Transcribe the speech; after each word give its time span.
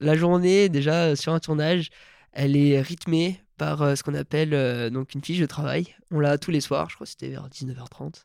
la 0.00 0.14
journée, 0.14 0.68
déjà, 0.68 1.16
sur 1.16 1.32
un 1.32 1.40
tournage, 1.40 1.90
elle 2.32 2.56
est 2.56 2.80
rythmée 2.80 3.40
par 3.56 3.96
ce 3.96 4.02
qu'on 4.02 4.14
appelle 4.14 4.90
donc 4.90 5.14
une 5.14 5.24
fiche 5.24 5.40
de 5.40 5.46
travail. 5.46 5.94
On 6.10 6.20
l'a 6.20 6.38
tous 6.38 6.50
les 6.50 6.60
soirs, 6.60 6.88
je 6.90 6.94
crois 6.94 7.06
que 7.06 7.10
c'était 7.10 7.28
vers 7.28 7.48
19h30, 7.48 8.24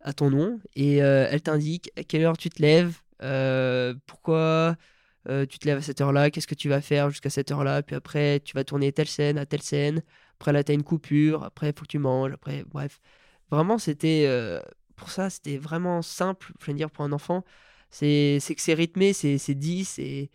à 0.00 0.12
ton 0.12 0.30
nom. 0.30 0.60
Et 0.74 0.96
elle 0.96 1.42
t'indique 1.42 1.90
à 1.96 2.04
quelle 2.04 2.24
heure 2.24 2.38
tu 2.38 2.48
te 2.48 2.62
lèves, 2.62 2.96
pourquoi 4.06 4.76
tu 5.28 5.58
te 5.58 5.66
lèves 5.66 5.78
à 5.78 5.82
cette 5.82 6.00
heure-là, 6.00 6.30
qu'est-ce 6.30 6.46
que 6.46 6.54
tu 6.54 6.68
vas 6.68 6.80
faire 6.80 7.10
jusqu'à 7.10 7.30
cette 7.30 7.50
heure-là, 7.50 7.82
puis 7.82 7.94
après 7.94 8.40
tu 8.40 8.54
vas 8.54 8.64
tourner 8.64 8.92
telle 8.92 9.08
scène 9.08 9.36
à 9.36 9.44
telle 9.44 9.62
scène, 9.62 10.02
après 10.38 10.52
là 10.52 10.64
tu 10.64 10.72
as 10.72 10.74
une 10.74 10.82
coupure, 10.82 11.44
après 11.44 11.68
il 11.68 11.74
faut 11.76 11.82
que 11.82 11.90
tu 11.90 11.98
manges, 11.98 12.32
après 12.32 12.64
bref. 12.66 13.00
Vraiment, 13.50 13.78
c'était 13.78 14.26
pour 14.96 15.10
ça, 15.10 15.28
c'était 15.28 15.58
vraiment 15.58 16.00
simple, 16.02 16.52
je 16.60 16.66
veux 16.66 16.74
dire, 16.74 16.90
pour 16.90 17.04
un 17.04 17.12
enfant. 17.12 17.44
C'est 17.90 18.38
que 18.40 18.62
c'est 18.62 18.74
rythmé, 18.74 19.12
c'est 19.12 19.54
dit, 19.54 19.84
c'est. 19.84 20.30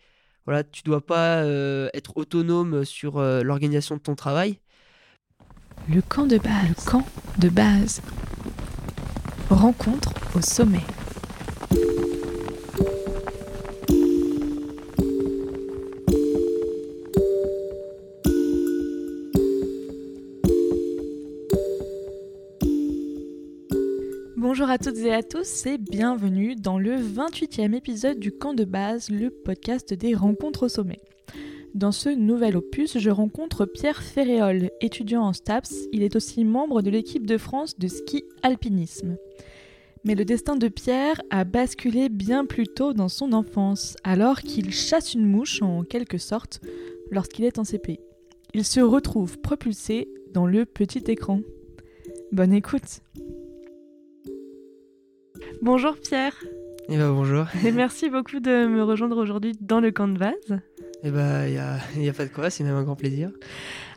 Voilà, 0.46 0.62
tu 0.62 0.82
dois 0.84 1.04
pas 1.04 1.42
euh, 1.42 1.88
être 1.92 2.16
autonome 2.16 2.84
sur 2.84 3.18
euh, 3.18 3.42
l'organisation 3.42 3.96
de 3.96 4.00
ton 4.00 4.14
travail. 4.14 4.60
Le 5.92 6.00
camp 6.00 6.26
de 6.26 6.38
base. 6.38 6.68
Le 6.68 6.90
camp 6.90 7.06
de 7.38 7.48
base. 7.48 8.00
Rencontre 9.50 10.12
au 10.36 10.40
sommet. 10.40 10.82
Bonjour 24.66 24.80
à 24.80 24.92
toutes 24.92 24.98
et 24.98 25.14
à 25.14 25.22
tous 25.22 25.66
et 25.66 25.78
bienvenue 25.78 26.56
dans 26.56 26.76
le 26.76 26.96
28e 26.96 27.72
épisode 27.72 28.18
du 28.18 28.32
Camp 28.32 28.52
de 28.52 28.64
base, 28.64 29.10
le 29.10 29.30
podcast 29.30 29.94
des 29.94 30.16
rencontres 30.16 30.64
au 30.64 30.68
sommet. 30.68 30.98
Dans 31.76 31.92
ce 31.92 32.08
nouvel 32.08 32.56
opus, 32.56 32.98
je 32.98 33.10
rencontre 33.10 33.64
Pierre 33.64 34.02
Ferréol, 34.02 34.72
étudiant 34.80 35.22
en 35.22 35.32
STAPS. 35.32 35.72
Il 35.92 36.02
est 36.02 36.16
aussi 36.16 36.44
membre 36.44 36.82
de 36.82 36.90
l'équipe 36.90 37.28
de 37.28 37.38
France 37.38 37.78
de 37.78 37.86
ski 37.86 38.24
alpinisme. 38.42 39.16
Mais 40.02 40.16
le 40.16 40.24
destin 40.24 40.56
de 40.56 40.66
Pierre 40.66 41.22
a 41.30 41.44
basculé 41.44 42.08
bien 42.08 42.44
plus 42.44 42.66
tôt 42.66 42.92
dans 42.92 43.08
son 43.08 43.34
enfance, 43.34 43.94
alors 44.02 44.40
qu'il 44.40 44.72
chasse 44.72 45.14
une 45.14 45.26
mouche 45.26 45.62
en 45.62 45.84
quelque 45.84 46.18
sorte 46.18 46.60
lorsqu'il 47.12 47.44
est 47.44 47.60
en 47.60 47.64
CP. 47.64 48.00
Il 48.52 48.64
se 48.64 48.80
retrouve 48.80 49.38
propulsé 49.38 50.08
dans 50.34 50.48
le 50.48 50.66
petit 50.66 51.04
écran. 51.06 51.42
Bonne 52.32 52.52
écoute 52.52 53.00
Bonjour 55.62 55.96
Pierre. 55.96 56.34
Eh 56.88 56.96
ben 56.96 57.12
bonjour. 57.12 57.46
Et 57.64 57.72
merci 57.72 58.10
beaucoup 58.10 58.40
de 58.40 58.66
me 58.66 58.82
rejoindre 58.82 59.16
aujourd'hui 59.16 59.52
dans 59.60 59.80
le 59.80 59.90
camp 59.90 60.06
de 60.06 60.18
base. 60.18 60.60
Eh 61.02 61.10
ben, 61.10 61.46
il 61.46 61.52
n'y 61.52 61.58
a, 61.58 61.78
y 61.96 62.08
a 62.08 62.12
pas 62.12 62.24
de 62.24 62.30
quoi, 62.30 62.50
c'est 62.50 62.62
même 62.62 62.76
un 62.76 62.84
grand 62.84 62.96
plaisir. 62.96 63.30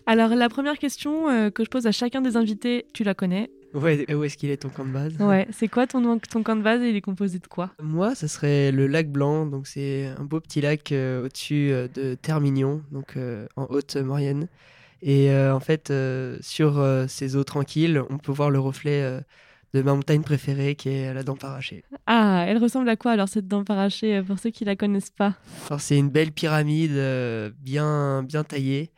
Alors, 0.06 0.30
la 0.30 0.50
première 0.50 0.78
question 0.78 1.30
euh, 1.30 1.50
que 1.50 1.64
je 1.64 1.70
pose 1.70 1.86
à 1.86 1.92
chacun 1.92 2.22
des 2.22 2.38
invités, 2.38 2.86
tu 2.94 3.04
la 3.04 3.14
connais? 3.14 3.52
Ouais, 3.74 4.12
où 4.14 4.24
est-ce 4.24 4.38
qu'il 4.38 4.50
est 4.50 4.58
ton 4.58 4.70
camp 4.70 4.86
de 4.86 4.92
base? 4.92 5.16
Ouais, 5.20 5.48
c'est 5.52 5.68
quoi 5.68 5.86
ton, 5.86 6.18
ton 6.18 6.44
camp 6.44 6.56
de 6.56 6.64
base 6.64 6.82
et 6.82 6.90
il 6.90 6.96
est 6.96 7.02
composé 7.02 7.40
de 7.40 7.48
quoi? 7.48 7.72
Moi, 7.82 8.16
ça 8.16 8.28
serait 8.28 8.72
le 8.72 8.88
lac 8.88 9.12
Blanc, 9.12 9.46
donc 9.46 9.68
c'est 9.68 10.08
un 10.18 10.24
beau 10.24 10.40
petit 10.40 10.62
lac 10.62 10.92
euh, 10.92 11.26
au-dessus 11.26 11.72
euh, 11.72 11.88
de 11.88 12.16
Termignon, 12.16 12.82
donc 12.92 13.18
en 13.56 13.68
Haute-Maurienne. 13.70 14.48
Et 15.02 15.34
en 15.34 15.62
fait, 15.62 15.94
sur 16.42 16.86
ces 17.08 17.38
eaux 17.38 17.46
tranquilles, 17.46 18.04
on 18.10 18.18
peut 18.18 18.34
voir 18.34 18.50
le 18.50 18.60
reflet 18.60 19.22
de 19.74 19.82
ma 19.82 19.94
montagne 19.94 20.22
préférée 20.22 20.76
qui 20.76 20.90
est 20.90 21.14
la 21.14 21.24
dent 21.24 21.36
parachée. 21.36 21.84
Ah, 22.08 22.46
elle 22.48 22.58
ressemble 22.58 22.90
à 22.90 22.96
quoi 22.96 23.12
alors 23.12 23.30
cette 23.30 23.48
dent 23.48 23.64
parachée 23.64 24.18
euh, 24.18 24.24
pour 24.24 24.40
ceux 24.40 24.50
qui 24.50 24.66
la 24.66 24.76
connaissent 24.76 25.12
pas? 25.12 25.36
C'est 25.78 25.98
une 25.98 26.10
belle 26.10 26.32
pyramide 26.32 26.92
euh, 26.94 27.52
bien, 27.60 28.24
bien 28.24 28.44
taillée 28.44 28.92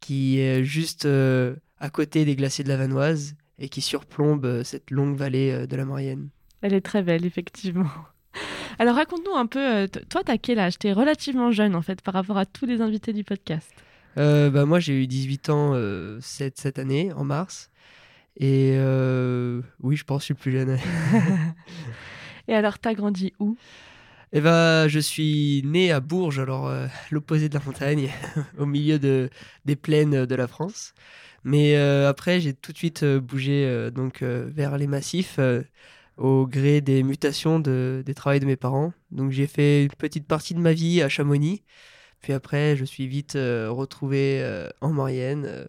qui 0.00 0.40
est 0.40 0.64
juste 0.64 1.06
euh, 1.06 1.54
à 1.78 1.90
côté 1.90 2.24
des 2.24 2.36
glaciers 2.36 2.64
de 2.64 2.68
la 2.68 2.76
Vanoise 2.76 3.34
et 3.58 3.68
qui 3.68 3.80
surplombe 3.80 4.62
cette 4.64 4.90
longue 4.90 5.16
vallée 5.16 5.66
de 5.66 5.76
la 5.76 5.84
Maurienne. 5.84 6.28
Elle 6.60 6.74
est 6.74 6.82
très 6.82 7.02
belle, 7.02 7.24
effectivement. 7.24 7.88
Alors 8.78 8.96
raconte-nous 8.96 9.34
un 9.34 9.46
peu, 9.46 9.88
toi 10.10 10.22
t'as 10.22 10.36
quel 10.36 10.58
âge? 10.58 10.78
T'es 10.78 10.92
relativement 10.92 11.50
jeune 11.52 11.74
en 11.74 11.80
fait 11.80 12.02
par 12.02 12.12
rapport 12.12 12.36
à 12.36 12.44
tous 12.44 12.66
les 12.66 12.82
invités 12.82 13.14
du 13.14 13.24
podcast. 13.24 13.72
bah, 14.16 14.66
moi 14.66 14.78
j'ai 14.80 15.02
eu 15.02 15.06
18 15.06 15.48
ans 15.48 15.74
cette, 16.20 16.58
cette 16.58 16.78
année, 16.78 17.12
en 17.14 17.24
mars. 17.24 17.70
Et 18.38 18.72
euh, 18.76 19.62
oui, 19.80 19.96
je 19.96 20.04
pense 20.04 20.18
que 20.18 20.22
je 20.22 20.24
suis 20.26 20.34
plus 20.34 20.52
jeune. 20.52 20.78
Et 22.48 22.54
alors, 22.54 22.78
t'as 22.78 22.94
grandi 22.94 23.32
où? 23.38 23.56
Eh 24.32 24.40
ben, 24.40 24.88
je 24.88 24.98
suis 24.98 25.62
né 25.64 25.90
à 25.90 26.00
Bourges, 26.00 26.38
alors 26.38 26.66
euh, 26.66 26.86
l'opposé 27.10 27.48
de 27.48 27.54
la 27.54 27.64
montagne, 27.64 28.10
au 28.58 28.66
milieu 28.66 28.98
de, 28.98 29.30
des 29.64 29.76
plaines 29.76 30.26
de 30.26 30.34
la 30.34 30.46
France. 30.46 30.92
Mais 31.44 31.76
euh, 31.76 32.08
après, 32.08 32.40
j'ai 32.40 32.52
tout 32.52 32.72
de 32.72 32.76
suite 32.76 33.04
bougé 33.04 33.90
donc 33.94 34.22
vers 34.22 34.76
les 34.76 34.88
massifs 34.88 35.38
au 36.16 36.46
gré 36.46 36.80
des 36.80 37.02
mutations 37.04 37.60
de, 37.60 38.02
des 38.04 38.14
travaux 38.14 38.38
de 38.38 38.46
mes 38.46 38.56
parents. 38.56 38.92
Donc 39.12 39.30
j'ai 39.30 39.46
fait 39.46 39.84
une 39.84 39.90
petite 39.90 40.26
partie 40.26 40.54
de 40.54 40.60
ma 40.60 40.72
vie 40.72 41.02
à 41.02 41.08
Chamonix. 41.08 41.62
Puis 42.20 42.32
après, 42.32 42.76
je 42.76 42.84
suis 42.84 43.06
vite 43.06 43.34
retrouvé 43.34 44.44
en 44.80 44.92
Maurienne 44.92 45.68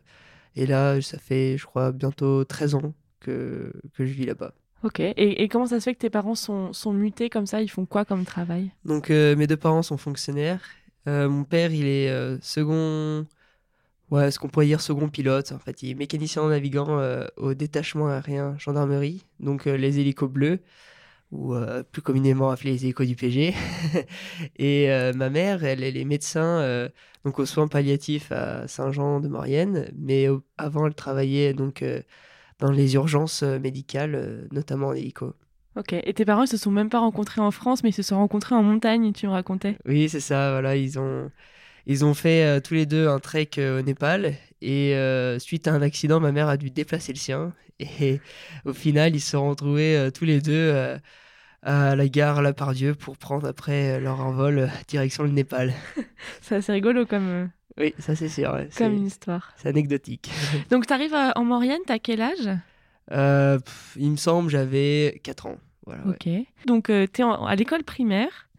et 0.57 0.65
là, 0.65 0.99
ça 1.01 1.19
fait, 1.19 1.55
je 1.57 1.65
crois, 1.65 1.91
bientôt 1.91 2.43
13 2.43 2.75
ans 2.75 2.93
que, 3.19 3.71
que 3.93 4.05
je 4.05 4.11
vis 4.11 4.25
là-bas. 4.25 4.53
Ok, 4.83 4.99
et, 4.99 5.43
et, 5.43 5.47
comment 5.47 5.67
ça 5.67 5.79
se 5.79 5.85
fait 5.85 5.93
que 5.93 5.99
tes 5.99 6.09
parents 6.09 6.35
sont, 6.35 6.73
sont 6.73 6.93
mutés 6.93 7.29
comme 7.29 7.45
ça? 7.45 7.61
Ils 7.61 7.69
font 7.69 7.85
quoi 7.85 8.05
comme 8.05 8.25
travail? 8.25 8.71
Donc, 8.83 9.11
euh, 9.11 9.35
mes 9.35 9.45
deux 9.47 9.57
parents 9.57 9.83
sont 9.83 9.97
fonctionnaires. 9.97 10.61
Euh, 11.07 11.29
mon 11.29 11.43
père, 11.43 11.71
il 11.71 11.85
est 11.85 12.09
euh, 12.09 12.37
second, 12.41 13.25
ouais, 14.09 14.31
ce 14.31 14.39
qu'on 14.39 14.49
pourrait 14.49 14.65
dire 14.65 14.81
second 14.81 15.09
pilote. 15.09 15.51
En 15.51 15.59
fait, 15.59 15.83
il 15.83 15.91
est 15.91 15.95
mécanicien 15.95 16.47
navigant 16.47 16.99
au 17.37 17.53
détachement 17.53 18.07
aérien 18.07 18.55
gendarmerie, 18.57 19.23
donc 19.39 19.65
les 19.65 19.99
hélicos 19.99 20.29
bleus 20.29 20.59
ou 21.31 21.53
euh, 21.53 21.83
plus 21.83 22.01
communément 22.01 22.49
appelé 22.49 22.71
les 22.71 22.85
échos 22.85 23.03
du 23.03 23.15
PG. 23.15 23.53
et 24.57 24.91
euh, 24.91 25.13
ma 25.13 25.29
mère, 25.29 25.63
elle, 25.63 25.83
elle 25.83 25.97
est 25.97 26.05
médecin 26.05 26.59
euh, 26.59 26.89
donc 27.25 27.39
aux 27.39 27.45
soins 27.45 27.67
palliatifs 27.67 28.31
à 28.31 28.67
Saint-Jean-de-Maurienne, 28.67 29.91
mais 29.97 30.27
avant 30.57 30.87
elle 30.87 30.95
travaillait 30.95 31.53
donc 31.53 31.83
dans 32.59 32.71
les 32.71 32.95
urgences 32.95 33.43
médicales, 33.43 34.47
notamment 34.51 34.87
en 34.87 34.93
hélico. 34.93 35.33
Ok, 35.75 35.93
et 35.93 36.13
tes 36.13 36.25
parents 36.25 36.43
ils 36.43 36.47
se 36.47 36.57
sont 36.57 36.71
même 36.71 36.89
pas 36.89 36.99
rencontrés 36.99 37.41
en 37.41 37.51
France, 37.51 37.83
mais 37.83 37.89
ils 37.89 37.93
se 37.93 38.01
sont 38.01 38.15
rencontrés 38.17 38.55
en 38.55 38.63
montagne, 38.63 39.11
tu 39.11 39.27
me 39.27 39.31
racontais? 39.31 39.77
Oui, 39.85 40.07
c'est 40.09 40.21
ça, 40.21 40.51
voilà, 40.51 40.75
ils 40.75 40.97
ont, 40.97 41.29
ils 41.87 42.05
ont 42.05 42.13
fait 42.13 42.61
tous 42.61 42.75
les 42.75 42.85
deux 42.85 43.07
un 43.07 43.19
trek 43.19 43.49
au 43.57 43.81
Népal, 43.81 44.35
et 44.61 44.95
suite 45.39 45.67
à 45.67 45.73
un 45.73 45.81
accident, 45.81 46.19
ma 46.19 46.31
mère 46.31 46.47
a 46.47 46.57
dû 46.57 46.69
déplacer 46.69 47.13
le 47.13 47.17
sien, 47.17 47.53
et 48.01 48.19
au 48.65 48.73
final, 48.73 49.15
ils 49.15 49.21
se 49.21 49.31
sont 49.31 49.49
retrouvés 49.49 49.95
euh, 49.95 50.11
tous 50.11 50.25
les 50.25 50.41
deux 50.41 50.53
euh, 50.53 50.97
à 51.63 51.95
la 51.95 52.07
gare 52.07 52.41
La 52.41 52.53
Pardieu 52.53 52.95
pour 52.95 53.17
prendre 53.17 53.47
après 53.47 53.97
euh, 53.97 53.99
leur 53.99 54.19
envol 54.19 54.69
direction 54.87 55.23
le 55.23 55.31
Népal. 55.31 55.73
c'est 56.41 56.55
assez 56.55 56.71
rigolo 56.71 57.05
comme. 57.05 57.49
Oui, 57.77 57.93
ça 57.99 58.15
c'est 58.15 58.29
sûr. 58.29 58.57
Comme 58.75 58.93
une 58.93 59.05
histoire. 59.05 59.53
C'est 59.57 59.69
anecdotique. 59.69 60.31
Donc 60.71 60.87
tu 60.87 60.93
arrives 60.93 61.15
en 61.35 61.43
Maurienne, 61.43 61.81
t'as 61.85 61.99
quel 61.99 62.21
âge? 62.21 62.49
Il 63.11 64.11
me 64.11 64.17
semble 64.17 64.49
j'avais 64.49 65.21
4 65.23 65.45
ans. 65.45 65.57
Voilà, 65.85 66.01
ok. 66.07 66.27
Donc 66.65 66.87
tu 66.87 67.21
es 67.21 67.23
à 67.23 67.55
l'école 67.55 67.83
primaire. 67.83 68.49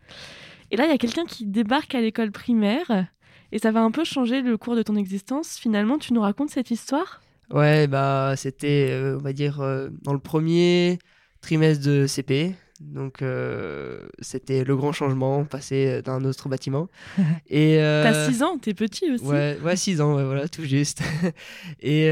Et 0.71 0.77
là, 0.77 0.85
il 0.85 0.91
y 0.91 0.95
a 0.95 0.99
quelqu'un 0.99 1.25
qui 1.25 1.47
débarque 1.47 1.95
à 1.95 2.01
l'école 2.01 2.31
primaire. 2.31 3.07
Et 3.53 3.59
ça 3.59 3.73
va 3.73 3.81
un 3.81 3.91
peu 3.91 4.05
changer 4.05 4.43
le 4.43 4.57
cours 4.57 4.77
de 4.77 4.83
ton 4.83 4.97
existence. 4.97 5.57
Finalement, 5.57 5.99
tu 5.99 6.13
nous 6.13 6.21
racontes 6.21 6.51
cette 6.51 6.71
histoire? 6.71 7.23
Ouais, 7.51 7.87
bah 7.87 8.35
c'était, 8.37 8.89
euh, 8.91 9.17
on 9.19 9.23
va 9.23 9.33
dire, 9.33 9.61
euh, 9.61 9.89
dans 10.03 10.13
le 10.13 10.19
premier 10.19 10.99
trimestre 11.41 11.85
de 11.87 12.07
CP. 12.07 12.55
Donc 12.81 13.23
euh, 13.23 14.07
c'était 14.21 14.63
le 14.63 14.77
grand 14.77 14.93
changement, 14.93 15.45
passer 15.45 16.03
d'un 16.03 16.25
autre 16.25 16.49
bâtiment. 16.49 16.89
Et 17.49 17.79
t'as 17.79 18.29
6 18.29 18.43
ans, 18.43 18.59
t'es 18.59 18.75
petit 18.75 19.11
aussi. 19.11 19.25
Ouais, 19.25 19.59
ouais 19.65 19.77
6 19.77 20.01
ans, 20.01 20.13
voilà, 20.13 20.49
tout 20.49 20.63
juste. 20.63 21.03
Et 21.81 22.09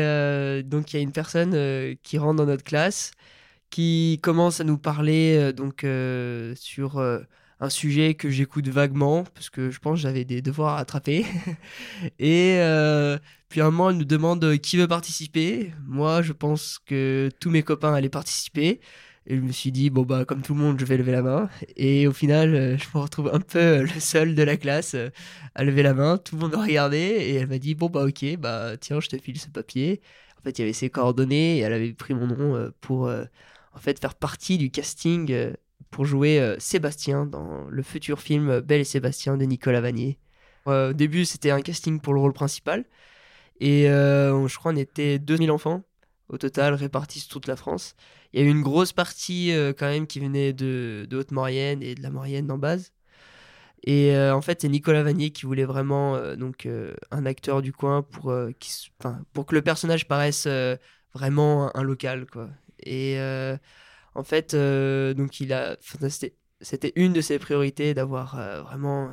donc 0.64 0.93
il 0.93 0.96
y 0.96 0.99
a 0.99 1.02
une 1.02 1.12
personne 1.12 1.96
qui 2.02 2.19
rentre 2.19 2.37
dans 2.37 2.46
notre 2.46 2.64
classe, 2.64 3.12
qui 3.70 4.19
commence 4.22 4.60
à 4.60 4.64
nous 4.64 4.78
parler 4.78 5.52
donc 5.52 5.87
sur 6.56 7.00
un 7.61 7.70
sujet 7.70 8.14
que 8.14 8.29
j'écoute 8.29 8.69
vaguement 8.69 9.25
parce 9.35 9.50
que 9.50 9.70
je 9.70 9.79
pense 9.79 9.99
j'avais 9.99 10.25
des 10.25 10.43
devoirs 10.43 10.75
à 10.75 10.81
attraper. 10.81 11.25
et 12.19 12.56
euh, 12.58 13.19
puis 13.49 13.61
un 13.61 13.70
moment, 13.70 13.91
elle 13.91 13.97
nous 13.97 14.05
demande 14.05 14.58
qui 14.58 14.76
veut 14.76 14.88
participer. 14.88 15.73
Moi, 15.87 16.23
je 16.23 16.32
pense 16.32 16.79
que 16.85 17.31
tous 17.41 17.50
mes 17.50 17.62
copains 17.62 17.94
allaient 17.94 18.08
participer. 18.08 18.81
Et 19.29 19.37
je 19.37 19.41
me 19.41 19.50
suis 19.50 19.73
dit, 19.73 19.91
bon, 19.91 20.03
bah, 20.03 20.25
comme 20.25 20.43
tout 20.43 20.55
le 20.55 20.61
monde, 20.61 20.79
je 20.79 20.85
vais 20.85 20.97
lever 20.97 21.11
la 21.11 21.23
main. 21.23 21.49
Et 21.76 22.06
au 22.06 22.12
final, 22.12 22.55
euh, 22.55 22.79
je 22.79 22.87
me 22.94 23.03
retrouve 23.03 23.31
un 23.32 23.41
peu 23.41 23.82
le 23.82 24.00
seul 24.00 24.37
de 24.37 24.43
la 24.44 24.56
classe 24.56 24.94
euh, 24.94 25.11
à 25.56 25.64
lever 25.64 25.82
la 25.82 25.94
main. 25.94 26.17
Tout 26.19 26.37
le 26.37 26.43
monde 26.43 26.53
m'a 26.53 26.62
regardé 26.62 26.99
et 26.99 27.35
elle 27.35 27.49
m'a 27.49 27.58
dit, 27.58 27.75
bon, 27.75 27.88
bah, 27.88 28.05
ok, 28.05 28.37
bah, 28.38 28.76
tiens, 28.76 29.00
je 29.00 29.08
te 29.08 29.19
file 29.19 29.41
ce 29.41 29.49
papier. 29.49 30.00
En 30.38 30.43
fait, 30.43 30.58
il 30.58 30.62
y 30.62 30.64
avait 30.64 30.73
ses 30.73 30.91
coordonnées 30.91 31.58
et 31.58 31.61
elle 31.61 31.73
avait 31.73 31.93
pris 31.93 32.14
mon 32.14 32.29
nom 32.29 32.70
pour, 32.81 33.08
en 33.08 33.79
fait, 33.81 33.99
faire 33.99 34.14
partie 34.14 34.58
du 34.58 34.70
casting 34.70 35.55
pour 35.90 36.04
jouer 36.04 36.40
euh, 36.40 36.56
Sébastien 36.58 37.26
dans 37.26 37.66
le 37.68 37.82
futur 37.82 38.20
film 38.20 38.60
Belle 38.60 38.80
et 38.80 38.84
Sébastien 38.84 39.36
de 39.36 39.44
Nicolas 39.44 39.80
Vanier. 39.80 40.18
au 40.66 40.92
début, 40.92 41.24
c'était 41.24 41.50
un 41.50 41.60
casting 41.60 42.00
pour 42.00 42.14
le 42.14 42.20
rôle 42.20 42.32
principal. 42.32 42.84
Et 43.60 43.84
je 43.86 44.56
crois 44.56 44.72
on 44.72 44.76
était 44.76 45.18
2000 45.18 45.50
enfants 45.50 45.82
au 46.28 46.38
total, 46.38 46.74
répartis 46.74 47.20
sur 47.20 47.30
toute 47.30 47.46
la 47.46 47.56
France. 47.56 47.94
Il 48.32 48.40
y 48.40 48.42
a 48.42 48.46
eu 48.46 48.50
une 48.50 48.62
grosse 48.62 48.92
partie 48.92 49.52
quand 49.78 49.86
même 49.86 50.06
qui 50.06 50.20
venait 50.20 50.52
de, 50.52 51.06
de 51.08 51.16
Haute-Maurienne 51.16 51.82
et 51.82 51.94
de 51.94 52.02
la 52.02 52.10
Maurienne 52.10 52.50
en 52.50 52.58
base. 52.58 52.92
Et 53.84 54.14
en 54.18 54.42
fait, 54.42 54.60
c'est 54.60 54.68
Nicolas 54.68 55.02
Vanier 55.04 55.30
qui 55.30 55.46
voulait 55.46 55.64
vraiment 55.64 56.20
donc 56.36 56.68
un 57.10 57.26
acteur 57.26 57.62
du 57.62 57.72
coin 57.72 58.02
pour, 58.02 58.34
qui, 58.58 58.90
pour 59.32 59.46
que 59.46 59.54
le 59.54 59.62
personnage 59.62 60.08
paraisse 60.08 60.48
vraiment 61.14 61.74
un, 61.74 61.82
local 61.82 62.26
quoi. 62.26 62.48
Et 62.84 63.16
en 64.16 64.24
fait, 64.24 64.54
donc 64.54 65.40
il 65.40 65.52
a, 65.52 65.76
c'était 66.60 66.92
une 66.96 67.12
de 67.12 67.20
ses 67.20 67.38
priorités 67.38 67.94
d'avoir 67.94 68.36
vraiment 68.64 69.10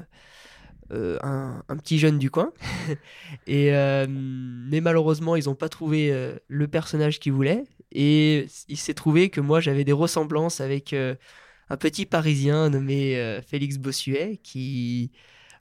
euh, 0.91 1.17
un, 1.23 1.77
petit 1.77 1.97
jeune 1.97 2.19
du 2.19 2.29
coin. 2.29 2.51
et, 3.47 3.73
euh, 3.73 4.05
mais 4.09 4.81
malheureusement, 4.81 5.35
ils 5.35 5.45
n'ont 5.45 5.55
pas 5.55 5.69
trouvé 5.69 6.11
euh, 6.11 6.35
le 6.47 6.67
personnage 6.67 7.19
qu'ils 7.19 7.31
voulaient. 7.33 7.63
Et 7.91 8.47
il 8.67 8.77
s'est 8.77 8.94
trouvé 8.94 9.29
que 9.29 9.41
moi, 9.41 9.59
j'avais 9.59 9.83
des 9.83 9.91
ressemblances 9.91 10.61
avec 10.61 10.94
un 10.94 11.77
petit 11.77 12.06
Parisien 12.06 12.69
nommé 12.71 13.39
Félix 13.45 13.77
Bossuet, 13.77 14.39
qui, 14.41 15.11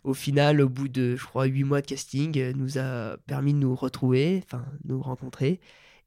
au 0.03 0.15
final, 0.15 0.63
au 0.63 0.69
bout 0.69 0.89
de, 0.89 1.15
je 1.17 1.25
crois, 1.27 1.45
huit 1.45 1.65
mois 1.65 1.83
de 1.83 1.87
casting, 1.87 2.53
nous 2.53 2.79
a 2.79 3.19
permis 3.27 3.53
de 3.53 3.59
nous 3.59 3.75
retrouver, 3.75 4.43
enfin, 4.47 4.65
nous 4.85 5.03
rencontrer. 5.03 5.61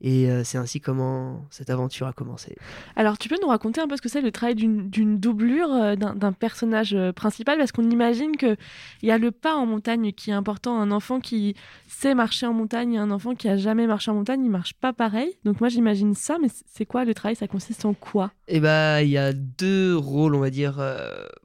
Et 0.05 0.29
euh, 0.29 0.43
c'est 0.43 0.59
ainsi 0.59 0.79
comment 0.79 1.43
cette 1.49 1.71
aventure 1.71 2.05
a 2.05 2.13
commencé. 2.13 2.55
Alors, 2.95 3.17
tu 3.17 3.27
peux 3.27 3.37
nous 3.41 3.47
raconter 3.47 3.81
un 3.81 3.87
peu 3.87 3.97
ce 3.97 4.03
que 4.03 4.07
c'est 4.07 4.21
le 4.21 4.31
travail 4.31 4.53
d'une 4.53 5.19
doublure 5.19 5.73
euh, 5.73 5.95
d'un 5.95 6.31
personnage 6.31 6.93
euh, 6.93 7.11
principal? 7.11 7.57
Parce 7.57 7.71
qu'on 7.71 7.89
imagine 7.89 8.37
qu'il 8.37 8.55
y 9.01 9.09
a 9.09 9.17
le 9.17 9.31
pas 9.31 9.55
en 9.55 9.65
montagne 9.65 10.11
qui 10.11 10.29
est 10.29 10.33
important. 10.33 10.79
Un 10.79 10.91
enfant 10.91 11.19
qui 11.19 11.55
sait 11.87 12.13
marcher 12.13 12.45
en 12.45 12.53
montagne 12.53 12.93
et 12.93 12.97
un 12.99 13.09
enfant 13.09 13.33
qui 13.33 13.49
a 13.49 13.57
jamais 13.57 13.87
marché 13.87 14.11
en 14.11 14.13
montagne, 14.13 14.45
il 14.45 14.51
marche 14.51 14.75
pas 14.75 14.93
pareil. 14.93 15.35
Donc, 15.43 15.59
moi, 15.59 15.69
j'imagine 15.69 16.13
ça, 16.13 16.37
mais 16.39 16.49
c'est 16.67 16.85
quoi 16.85 17.03
le 17.03 17.15
travail? 17.15 17.35
Ça 17.35 17.47
consiste 17.47 17.83
en 17.83 17.95
quoi? 17.95 18.31
Eh 18.47 18.59
bien, 18.59 18.99
il 18.99 19.09
y 19.09 19.17
a 19.17 19.33
deux 19.33 19.97
rôles, 19.97 20.35
on 20.35 20.39
va 20.39 20.51
dire, 20.51 20.79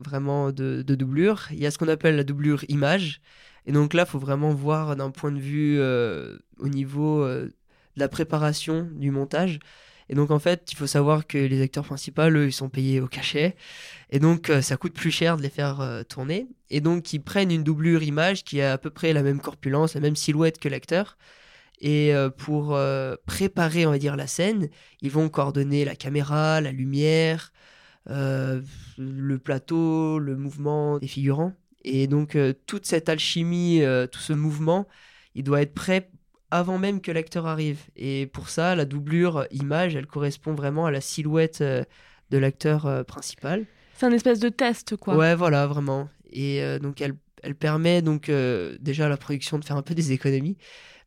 vraiment 0.01 0.53
de, 0.53 0.83
de, 0.87 0.95
doublure. 0.95 1.49
Il 1.53 1.61
y 1.61 1.67
a 1.67 1.71
ce 1.71 1.79
qu'on 1.79 1.89
appelle 1.89 2.17
la 2.17 2.25
doublure 2.25 2.63
image. 2.69 3.23
Et 3.65 3.73
donc 3.73 3.95
là, 3.95 4.05
il 4.07 4.11
faut 4.11 4.19
vraiment 4.19 4.53
voir 4.53 4.97
d'un 4.97 5.11
point 5.11 5.33
de 5.33 5.39
vue 5.39 5.81
au 6.59 6.69
niveau 6.69 7.27
la 7.97 8.09
préparation 8.09 8.89
du 8.93 9.11
montage. 9.11 9.61
Et 10.11 10.15
donc 10.15 10.33
en 10.33 10.41
fait, 10.41 10.73
il 10.73 10.77
faut 10.77 10.89
savoir 10.89 11.25
que 11.29 11.39
les 11.39 11.63
acteurs 11.63 11.85
principaux, 11.85 12.23
eux, 12.31 12.47
ils 12.47 12.53
sont 12.53 12.69
payés 12.69 13.01
au 13.01 13.07
cachet. 13.07 13.55
Et 14.11 14.19
donc 14.19 14.51
euh, 14.51 14.61
ça 14.61 14.77
coûte 14.77 14.93
plus 14.93 15.13
cher 15.13 15.37
de 15.37 15.43
les 15.43 15.51
faire 15.51 15.81
euh, 15.81 16.03
tourner. 16.03 16.49
Et 16.69 16.81
donc 16.81 17.13
ils 17.13 17.21
prennent 17.21 17.53
une 17.53 17.63
doublure 17.63 18.03
image 18.03 18.43
qui 18.43 18.61
a 18.61 18.73
à 18.73 18.79
peu 18.79 18.91
près 18.91 19.13
la 19.13 19.23
même 19.23 19.41
corpulence, 19.41 19.95
la 19.95 20.01
même 20.01 20.17
silhouette 20.17 20.59
que 20.59 20.69
l'acteur. 20.69 21.17
Et 21.81 22.13
euh, 22.13 22.29
pour 22.29 22.77
préparer, 23.25 23.87
on 23.87 23.93
va 23.93 23.99
dire, 23.99 24.17
la 24.17 24.27
scène, 24.27 24.69
ils 25.01 25.13
vont 25.13 25.29
coordonner 25.29 25.85
la 25.85 25.95
caméra, 25.95 26.61
la 26.61 26.73
lumière, 26.73 27.53
le 28.07 29.37
plateau, 29.37 30.19
le 30.19 30.37
mouvement 30.37 30.99
des 30.99 31.07
figurants. 31.07 31.55
Et 31.85 32.09
donc 32.09 32.37
toute 32.67 32.85
cette 32.85 33.09
alchimie, 33.09 33.83
tout 34.11 34.21
ce 34.21 34.33
mouvement, 34.33 34.89
il 35.37 35.45
doit 35.45 35.63
être 35.63 35.73
prêt 35.73 36.11
avant 36.51 36.79
même 36.79 37.01
que 37.01 37.13
l'acteur 37.13 37.47
arrive. 37.47 37.81
Et 37.97 38.27
pour 38.27 38.49
ça, 38.49 38.75
la 38.75 38.85
doublure 38.85 39.47
image, 39.51 39.95
elle 39.95 40.07
correspond 40.07 40.55
vraiment 40.55 40.87
à 40.87 40.91
la 40.91 41.01
silhouette 41.01 41.61
euh, 41.61 41.85
de 42.31 42.39
l'acteur 42.39 42.87
euh, 42.87 43.03
principal. 43.03 43.67
C'est 43.97 44.07
un 44.07 44.13
espèce 44.13 44.41
de 44.41 44.49
test, 44.49 44.97
quoi. 44.97 45.17
Ouais, 45.17 45.35
voilà, 45.35 45.67
vraiment. 45.67 46.09
Et 46.31 46.63
euh, 46.63 46.79
donc, 46.79 47.01
elle, 47.01 47.15
elle 47.43 47.55
permet 47.55 48.03
donc 48.03 48.31
déjà 48.81 49.07
à 49.07 49.09
la 49.09 49.17
production 49.17 49.59
de 49.59 49.65
faire 49.65 49.77
un 49.77 49.83
peu 49.83 49.95
des 49.95 50.13
économies, 50.13 50.57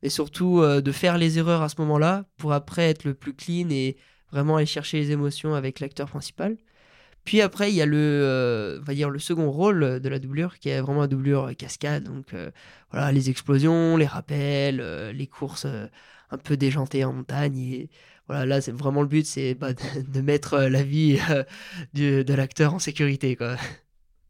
mais 0.01 0.09
surtout 0.09 0.63
de 0.63 0.91
faire 0.91 1.17
les 1.17 1.37
erreurs 1.37 1.61
à 1.61 1.69
ce 1.69 1.75
moment-là 1.81 2.25
pour 2.37 2.53
après 2.53 2.89
être 2.89 3.03
le 3.03 3.13
plus 3.13 3.33
clean 3.33 3.69
et 3.69 3.97
vraiment 4.31 4.57
aller 4.57 4.65
chercher 4.65 4.97
les 4.99 5.11
émotions 5.11 5.53
avec 5.53 5.79
l'acteur 5.79 6.09
principal. 6.09 6.57
Puis 7.23 7.41
après, 7.41 7.71
il 7.71 7.75
y 7.75 7.81
a 7.81 7.85
le, 7.85 7.97
euh, 7.97 8.79
va 8.81 8.93
dire 8.93 9.09
le 9.09 9.19
second 9.19 9.49
rôle 9.49 9.99
de 10.01 10.09
la 10.09 10.19
doublure, 10.19 10.59
qui 10.59 10.69
est 10.69 10.81
vraiment 10.81 11.01
la 11.01 11.07
doublure 11.07 11.55
cascade. 11.57 12.03
Donc 12.03 12.33
euh, 12.33 12.51
voilà, 12.91 13.11
les 13.11 13.29
explosions, 13.29 13.97
les 13.97 14.05
rappels, 14.05 14.81
euh, 14.81 15.13
les 15.13 15.27
courses 15.27 15.65
un 15.65 16.37
peu 16.37 16.57
déjantées 16.57 17.05
en 17.05 17.13
montagne. 17.13 17.57
Et 17.57 17.89
voilà, 18.27 18.45
là, 18.45 18.61
c'est 18.61 18.71
vraiment 18.71 19.01
le 19.01 19.07
but, 19.07 19.25
c'est 19.25 19.55
bah, 19.55 19.73
de, 20.07 20.21
mettre 20.21 20.57
la 20.59 20.83
vie 20.83 21.19
de 21.93 22.33
l'acteur 22.33 22.73
en 22.73 22.79
sécurité, 22.79 23.35
quoi. 23.35 23.55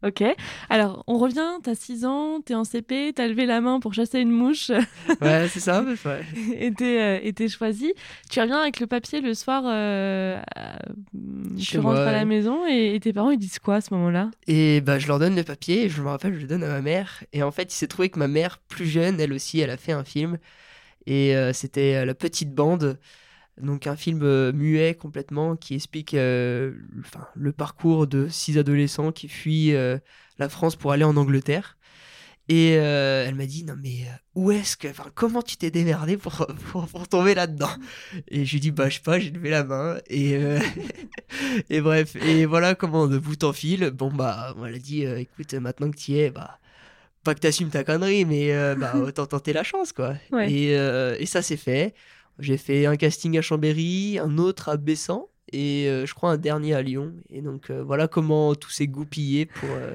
Ok. 0.03 0.23
Alors, 0.69 1.03
on 1.07 1.17
revient, 1.17 1.59
t'as 1.63 1.75
6 1.75 2.05
ans, 2.05 2.41
t'es 2.41 2.55
en 2.55 2.65
CP, 2.65 3.13
t'as 3.15 3.27
levé 3.27 3.45
la 3.45 3.61
main 3.61 3.79
pour 3.79 3.93
chasser 3.93 4.19
une 4.19 4.31
mouche. 4.31 4.71
Ouais, 5.21 5.47
c'est 5.47 5.59
ça. 5.59 5.83
Ouais. 5.83 6.21
et 7.23 7.33
t'es 7.33 7.47
choisi. 7.47 7.93
Tu 8.29 8.41
reviens 8.41 8.59
avec 8.59 8.79
le 8.79 8.87
papier 8.87 9.21
le 9.21 9.33
soir, 9.33 9.63
euh, 9.65 10.41
tu 11.59 11.79
rentres 11.79 12.01
à 12.01 12.11
la 12.11 12.25
maison 12.25 12.65
et, 12.67 12.99
tes 13.01 13.13
parents, 13.13 13.31
ils 13.31 13.37
disent 13.37 13.59
quoi 13.59 13.75
à 13.75 13.81
ce 13.81 13.93
moment-là? 13.93 14.31
Et 14.47 14.81
bah, 14.81 14.99
je 14.99 15.07
leur 15.07 15.19
donne 15.19 15.35
le 15.35 15.43
papier, 15.43 15.87
je 15.87 16.01
me 16.01 16.09
rappelle, 16.09 16.33
je 16.33 16.41
le 16.41 16.47
donne 16.47 16.63
à 16.63 16.69
ma 16.69 16.81
mère. 16.81 17.23
Et 17.31 17.43
en 17.43 17.51
fait, 17.51 17.73
il 17.73 17.75
s'est 17.75 17.87
trouvé 17.87 18.09
que 18.09 18.19
ma 18.19 18.27
mère, 18.27 18.59
plus 18.67 18.87
jeune, 18.87 19.19
elle 19.19 19.33
aussi, 19.33 19.59
elle 19.59 19.69
a 19.69 19.77
fait 19.77 19.93
un 19.93 20.03
film. 20.03 20.37
Et 21.05 21.35
euh, 21.35 21.53
c'était 21.53 21.95
euh, 21.95 22.05
La 22.05 22.15
Petite 22.15 22.53
Bande. 22.53 22.97
Donc 23.61 23.85
un 23.85 23.95
film 23.95 24.21
euh, 24.23 24.51
muet 24.51 24.95
complètement 24.95 25.55
qui 25.55 25.75
explique 25.75 26.15
euh, 26.15 26.73
le 27.35 27.51
parcours 27.51 28.07
de 28.07 28.27
six 28.27 28.57
adolescents 28.57 29.11
qui 29.11 29.27
fuient 29.27 29.75
euh, 29.75 29.97
la 30.39 30.49
France 30.49 30.75
pour 30.75 30.91
aller 30.91 31.03
en 31.03 31.15
Angleterre. 31.17 31.77
Et 32.49 32.71
elle 32.71 33.35
m'a 33.35 33.45
dit 33.45 33.63
non 33.63 33.75
mais 33.81 34.05
où 34.35 34.51
est-ce 34.51 34.75
que, 34.75 34.89
enfin 34.89 35.05
comment 35.15 35.41
tu 35.41 35.55
t'es 35.55 35.71
démerdé 35.71 36.17
pour, 36.17 36.45
pour, 36.71 37.07
tomber 37.07 37.35
là-dedans? 37.35 37.69
Et 38.27 38.43
je 38.43 38.51
lui 38.51 38.59
dis 38.59 38.71
bah 38.71 38.89
je 38.89 38.95
sais 38.95 39.01
pas, 39.01 39.17
j'ai 39.17 39.29
levé 39.29 39.49
la 39.49 39.63
main 39.63 39.97
et 40.09 40.37
et 41.69 41.79
bref 41.79 42.17
et 42.17 42.45
voilà 42.45 42.75
comment 42.75 43.07
de 43.07 43.17
bout 43.17 43.41
en 43.45 43.53
fil. 43.53 43.91
Bon 43.91 44.11
bah 44.11 44.53
on 44.57 44.61
m'a 44.63 44.71
dit 44.73 45.03
écoute 45.03 45.53
maintenant 45.53 45.89
que 45.89 45.95
tu 45.95 46.11
y 46.11 46.19
es 46.19 46.31
bah 46.31 46.59
pas 47.23 47.33
que 47.33 47.39
t'assumes 47.39 47.69
ta 47.69 47.85
connerie 47.85 48.25
mais 48.25 48.51
bah 48.75 48.91
autant 48.97 49.25
tenter 49.25 49.53
la 49.53 49.63
chance 49.63 49.93
quoi. 49.93 50.15
Et, 50.41 50.71
et 50.73 51.25
ça 51.25 51.41
c'est 51.41 51.55
fait. 51.55 51.93
J'ai 52.39 52.57
fait 52.57 52.85
un 52.85 52.95
casting 52.95 53.37
à 53.37 53.41
Chambéry, 53.41 54.19
un 54.19 54.37
autre 54.37 54.69
à 54.69 54.77
Bessan 54.77 55.27
et 55.51 55.87
euh, 55.87 56.05
je 56.05 56.13
crois 56.13 56.31
un 56.31 56.37
dernier 56.37 56.73
à 56.73 56.81
Lyon. 56.81 57.13
Et 57.29 57.41
donc 57.41 57.69
euh, 57.69 57.83
voilà 57.83 58.07
comment 58.07 58.55
tout 58.55 58.69
s'est 58.71 58.87
goupillé 58.87 59.45
pour, 59.45 59.69
euh, 59.69 59.93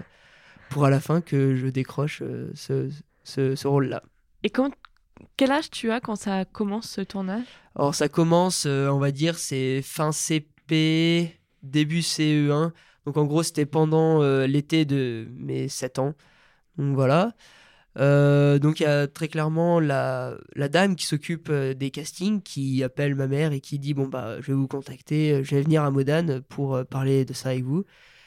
pour 0.71 0.85
à 0.85 0.91
la 0.91 1.01
fin 1.01 1.21
que 1.21 1.57
je 1.57 1.67
décroche 1.67 2.23
ce, 2.55 2.89
ce, 3.25 3.55
ce 3.57 3.69
rôle-là. 3.69 4.03
Et 4.45 4.51
quand, 4.51 4.73
quel 5.37 5.51
âge 5.51 5.71
tu 5.71 5.91
as 5.91 6.01
quand 6.01 6.17
ça 6.17 6.45
commence 6.45 6.89
ce 6.89 7.01
tournage? 7.01 7.47
Alors 7.75 7.95
ça 7.95 8.09
commence, 8.09 8.67
on 8.67 8.99
va 8.99 9.11
dire, 9.11 9.37
c'est 9.37 9.83
fin 9.83 10.13
CP, 10.13 11.39
début 11.63 12.01
CE1. 12.01 12.73
Donc 13.05 13.17
en 13.17 13.25
gros, 13.25 13.43
c'était 13.43 13.67
pendant 13.67 14.23
l'été 14.47 14.85
de 14.85 15.27
mes 15.37 15.69
7 15.69 15.99
ans. 15.99 16.15
Donc 16.77 16.95
voilà. 16.95 17.35
Euh, 17.97 18.59
donc 18.59 18.81
il 18.81 18.85
y 18.85 18.87
a 18.87 19.07
très 19.09 19.29
clairement 19.29 19.81
la, 19.81 20.37
dame 20.71 20.95
qui 20.95 21.07
s'occupe 21.07 21.49
euh, 21.51 21.75
des 21.75 21.91
castings 21.91 22.43
qui 22.43 22.85
appelle 22.85 23.15
ma 23.15 23.27
mère 23.27 23.53
et 23.53 23.61
qui 23.61 23.79
dit 23.79 23.95
bon 23.95 24.07
bah 24.07 24.41
je 24.41 24.49
vais 24.49 24.53
vous 24.53 24.69
contacter, 24.69 25.33
euh, 25.33 25.43
je 25.43 25.55
vais 25.57 25.63
venir 25.63 25.83
à 25.83 25.91
Modane 25.91 26.41
pour 26.43 26.85
parler 26.87 27.25
de 27.25 27.33
ça 27.33 27.51
avec 27.51 27.65
vous. 27.65 27.85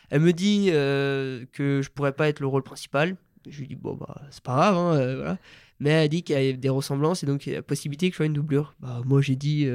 Elle 0.09 0.21
me 0.21 0.33
dit 0.33 0.67
que 0.71 1.81
je 1.81 1.89
pourrais 1.89 2.11
pas 2.11 2.27
être 2.27 2.41
le 2.41 2.47
rôle 2.47 2.63
principal. 2.63 3.15
Je 3.47 3.59
lui 3.59 3.67
dis 3.67 3.75
bon 3.75 3.95
bah 3.95 4.21
c'est 4.29 4.43
pas 4.43 4.55
grave 4.55 4.77
hein, 4.77 5.15
voilà. 5.15 5.37
Mais 5.79 5.89
elle 5.89 6.09
dit 6.09 6.21
qu'il 6.23 6.39
y 6.41 6.49
a 6.49 6.53
des 6.53 6.69
ressemblances 6.69 7.23
et 7.23 7.25
donc 7.25 7.47
il 7.47 7.51
y 7.51 7.53
a 7.53 7.59
la 7.59 7.63
possibilité 7.63 8.09
que 8.09 8.13
je 8.13 8.17
sois 8.17 8.25
une 8.25 8.33
doublure. 8.33 8.75
Bah 8.81 9.01
moi 9.05 9.21
j'ai 9.21 9.37
dit 9.37 9.69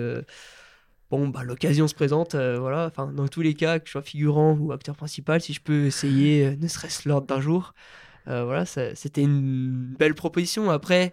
bon 1.11 1.29
bah 1.29 1.43
l'occasion 1.43 1.89
se 1.89 1.95
présente 1.95 2.35
voilà 2.35 2.87
enfin 2.87 3.11
dans 3.13 3.29
tous 3.29 3.41
les 3.41 3.55
cas 3.55 3.79
que 3.79 3.87
je 3.87 3.93
sois 3.93 4.03
figurant 4.03 4.59
ou 4.59 4.73
acteur 4.73 4.95
principal 4.95 5.41
si 5.41 5.55
je 5.55 5.61
peux 5.63 5.87
essayer 5.87 6.57
ne 6.57 6.69
serait-ce 6.69 7.09
l'ordre 7.09 7.29
d'un 7.29 7.41
jour 7.41 7.73
voilà, 8.27 8.67
c'était 8.67 9.23
une 9.23 9.95
belle 9.99 10.15
proposition. 10.15 10.71
Après, 10.71 11.13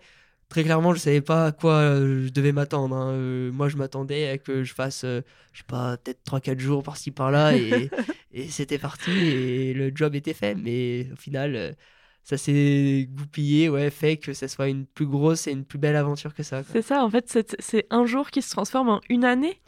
très 0.54 0.64
clairement, 0.64 0.94
je 0.94 1.00
savais 1.00 1.22
pas 1.22 1.48
à 1.48 1.52
quoi 1.52 1.74
euh, 1.74 2.26
je 2.28 2.30
devais 2.32 2.52
m'attendre. 2.52 2.96
Hein. 2.96 3.12
Euh, 3.14 3.52
moi, 3.52 3.70
je 3.70 3.78
m'attendais 3.78 4.30
à 4.30 4.38
que 4.38 4.64
je 4.64 4.74
fasse, 4.74 5.02
je 5.02 5.22
sais 5.54 5.64
pas, 5.68 5.98
peut-être 5.98 6.24
3-4 6.24 6.60
jours 6.60 6.84
par-ci 6.84 7.12
par-là 7.12 7.56
et, 7.56 7.90
et 8.32 8.48
c'était 8.50 8.78
parti 8.78 9.12
et 9.12 9.74
le 9.74 9.92
job 9.94 10.16
était 10.16 10.34
fait. 10.34 10.56
Mais 10.56 11.08
au 11.12 11.16
final, 11.16 11.76
ça 12.24 12.38
s'est 12.38 13.10
goupillé, 13.12 13.68
ouais, 13.70 13.90
fait 13.90 14.18
que 14.18 14.34
ça 14.34 14.48
soit 14.48 14.68
une 14.68 14.86
plus 14.86 15.08
grosse 15.08 15.48
et 15.48 15.52
une 15.52 15.66
plus 15.66 15.80
belle 15.80 15.96
aventure 15.96 16.34
que 16.36 16.44
ça. 16.44 16.62
C'est 16.72 16.84
ça, 16.84 17.04
en 17.04 17.10
fait, 17.10 17.56
c'est 17.60 17.88
un 17.90 18.06
jour 18.06 18.30
qui 18.30 18.42
se 18.42 18.52
transforme 18.52 18.90
en 18.90 19.02
une 19.10 19.26
année? 19.26 19.60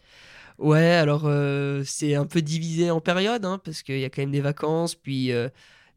Ouais, 0.57 0.91
alors 0.91 1.29
c'est 1.83 2.15
un 2.15 2.25
peu 2.25 2.41
divisé 2.41 2.91
en 2.91 3.01
périodes, 3.01 3.43
hein, 3.43 3.59
parce 3.63 3.81
qu'il 3.81 3.99
y 3.99 4.05
a 4.05 4.09
quand 4.09 4.21
même 4.21 4.31
des 4.31 4.41
vacances, 4.41 4.95
puis 4.95 5.31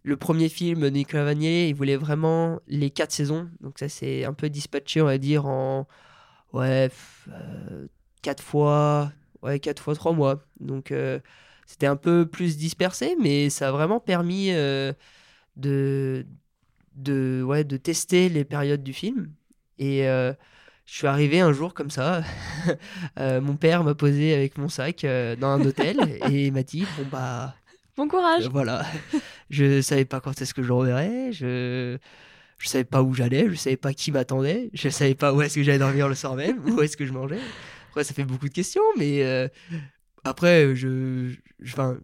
le 0.03 0.17
premier 0.17 0.49
film 0.49 0.81
de 0.81 0.89
Nicolas 0.89 1.25
Vanier, 1.25 1.69
il 1.69 1.75
voulait 1.75 1.97
vraiment 1.97 2.61
les 2.67 2.91
quatre 2.91 3.13
saisons. 3.13 3.49
Donc 3.61 3.79
ça, 3.79 3.89
c'est 3.89 4.25
un 4.25 4.33
peu 4.33 4.49
dispatché, 4.49 5.03
on 5.03 5.07
va 5.07 5.19
dire, 5.19 5.47
en 5.47 5.87
ouais, 6.53 6.91
euh, 7.29 7.87
quatre 8.23 8.43
fois, 8.43 9.13
ouais, 9.43 9.59
quatre 9.61 9.83
fois 9.83 9.95
trois 9.95 10.13
mois. 10.13 10.45
Donc 10.61 10.93
euh, 10.93 11.21
c'était 11.67 11.87
un 11.87 11.97
peu 11.97 12.27
plus 12.27 12.57
dispersé, 12.57 13.17
mais 13.21 13.51
ça 13.51 13.69
a 13.69 13.73
vraiment 13.73 14.01
permis 14.01 14.51
euh, 14.53 14.93
de 15.57 16.27
de, 16.95 17.43
ouais, 17.47 17.63
de 17.65 17.77
tester 17.77 18.29
les 18.29 18.45
périodes 18.45 18.83
du 18.83 18.93
film. 18.93 19.33
Et 19.79 20.03
je 20.03 20.35
suis 20.87 21.07
arrivé 21.07 21.39
un 21.39 21.53
jour 21.53 21.75
comme 21.75 21.91
ça. 21.91 22.23
mon 23.17 23.57
père 23.57 23.85
m'a 23.85 23.95
posé 23.95 24.35
avec 24.35 24.59
mon 24.59 24.69
sac 24.69 25.07
dans 25.39 25.49
un 25.49 25.65
hôtel 25.65 26.01
et 26.33 26.47
il 26.47 26.53
m'a 26.53 26.65
dit 26.65 26.85
Bon, 26.97 27.05
bah. 27.13 27.55
Bon 27.97 28.09
courage 28.09 28.49
Voilà. 28.49 28.85
Je 29.51 29.81
savais 29.81 30.05
pas 30.05 30.21
quand 30.21 30.41
est-ce 30.41 30.55
que 30.55 30.63
je 30.63 30.73
reverrais. 30.73 31.33
Je 31.33 31.99
je 32.59 32.69
savais 32.69 32.85
pas 32.85 33.03
où 33.03 33.15
j'allais, 33.15 33.49
je 33.49 33.55
savais 33.55 33.77
pas 33.77 33.93
qui 33.93 34.11
m'attendait, 34.13 34.71
je 34.75 34.89
savais 34.89 35.15
pas 35.15 35.33
où 35.33 35.41
est-ce 35.43 35.55
que 35.55 35.63
j'allais 35.63 35.79
dormir 35.79 36.09
le 36.09 36.15
soir 36.15 36.35
même, 36.35 36.59
où 36.67 36.83
est-ce 36.83 36.97
que 36.97 37.07
je 37.07 37.13
mangeais. 37.13 37.39
Après, 37.91 38.05
ça 38.05 38.15
fait 38.15 38.25
beaucoup 38.25 38.49
de 38.49 38.53
questions, 38.53 38.83
mais 38.99 39.23
euh, 39.23 39.49
après, 40.25 40.75
je, 40.75 41.31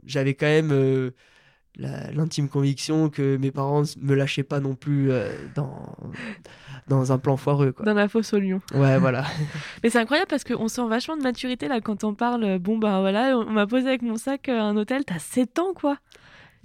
j'avais 0.06 0.34
quand 0.34 0.46
même 0.46 0.70
euh, 0.72 1.10
l'intime 1.76 2.48
conviction 2.48 3.10
que 3.10 3.36
mes 3.36 3.50
parents 3.50 3.82
me 4.00 4.14
lâchaient 4.14 4.44
pas 4.44 4.60
non 4.60 4.76
plus 4.76 5.10
euh, 5.10 5.28
dans, 5.56 5.96
dans 6.88 7.12
un 7.12 7.18
plan 7.18 7.36
foireux. 7.36 7.72
Quoi. 7.72 7.84
Dans 7.84 7.94
la 7.94 8.08
fosse 8.08 8.32
au 8.32 8.38
lion. 8.38 8.60
Ouais, 8.74 8.98
voilà. 8.98 9.24
mais 9.82 9.90
c'est 9.90 9.98
incroyable 9.98 10.28
parce 10.30 10.44
qu'on 10.44 10.68
sent 10.68 10.86
vachement 10.88 11.16
de 11.16 11.22
maturité 11.22 11.66
là 11.66 11.80
quand 11.80 12.04
on 12.04 12.14
parle. 12.14 12.58
Bon, 12.60 12.78
bah 12.78 13.00
voilà, 13.00 13.36
on 13.36 13.50
m'a 13.50 13.66
posé 13.66 13.88
avec 13.88 14.02
mon 14.02 14.16
sac 14.16 14.48
un 14.48 14.76
hôtel, 14.76 15.04
t'as 15.04 15.18
7 15.18 15.58
ans 15.58 15.74
quoi. 15.74 15.98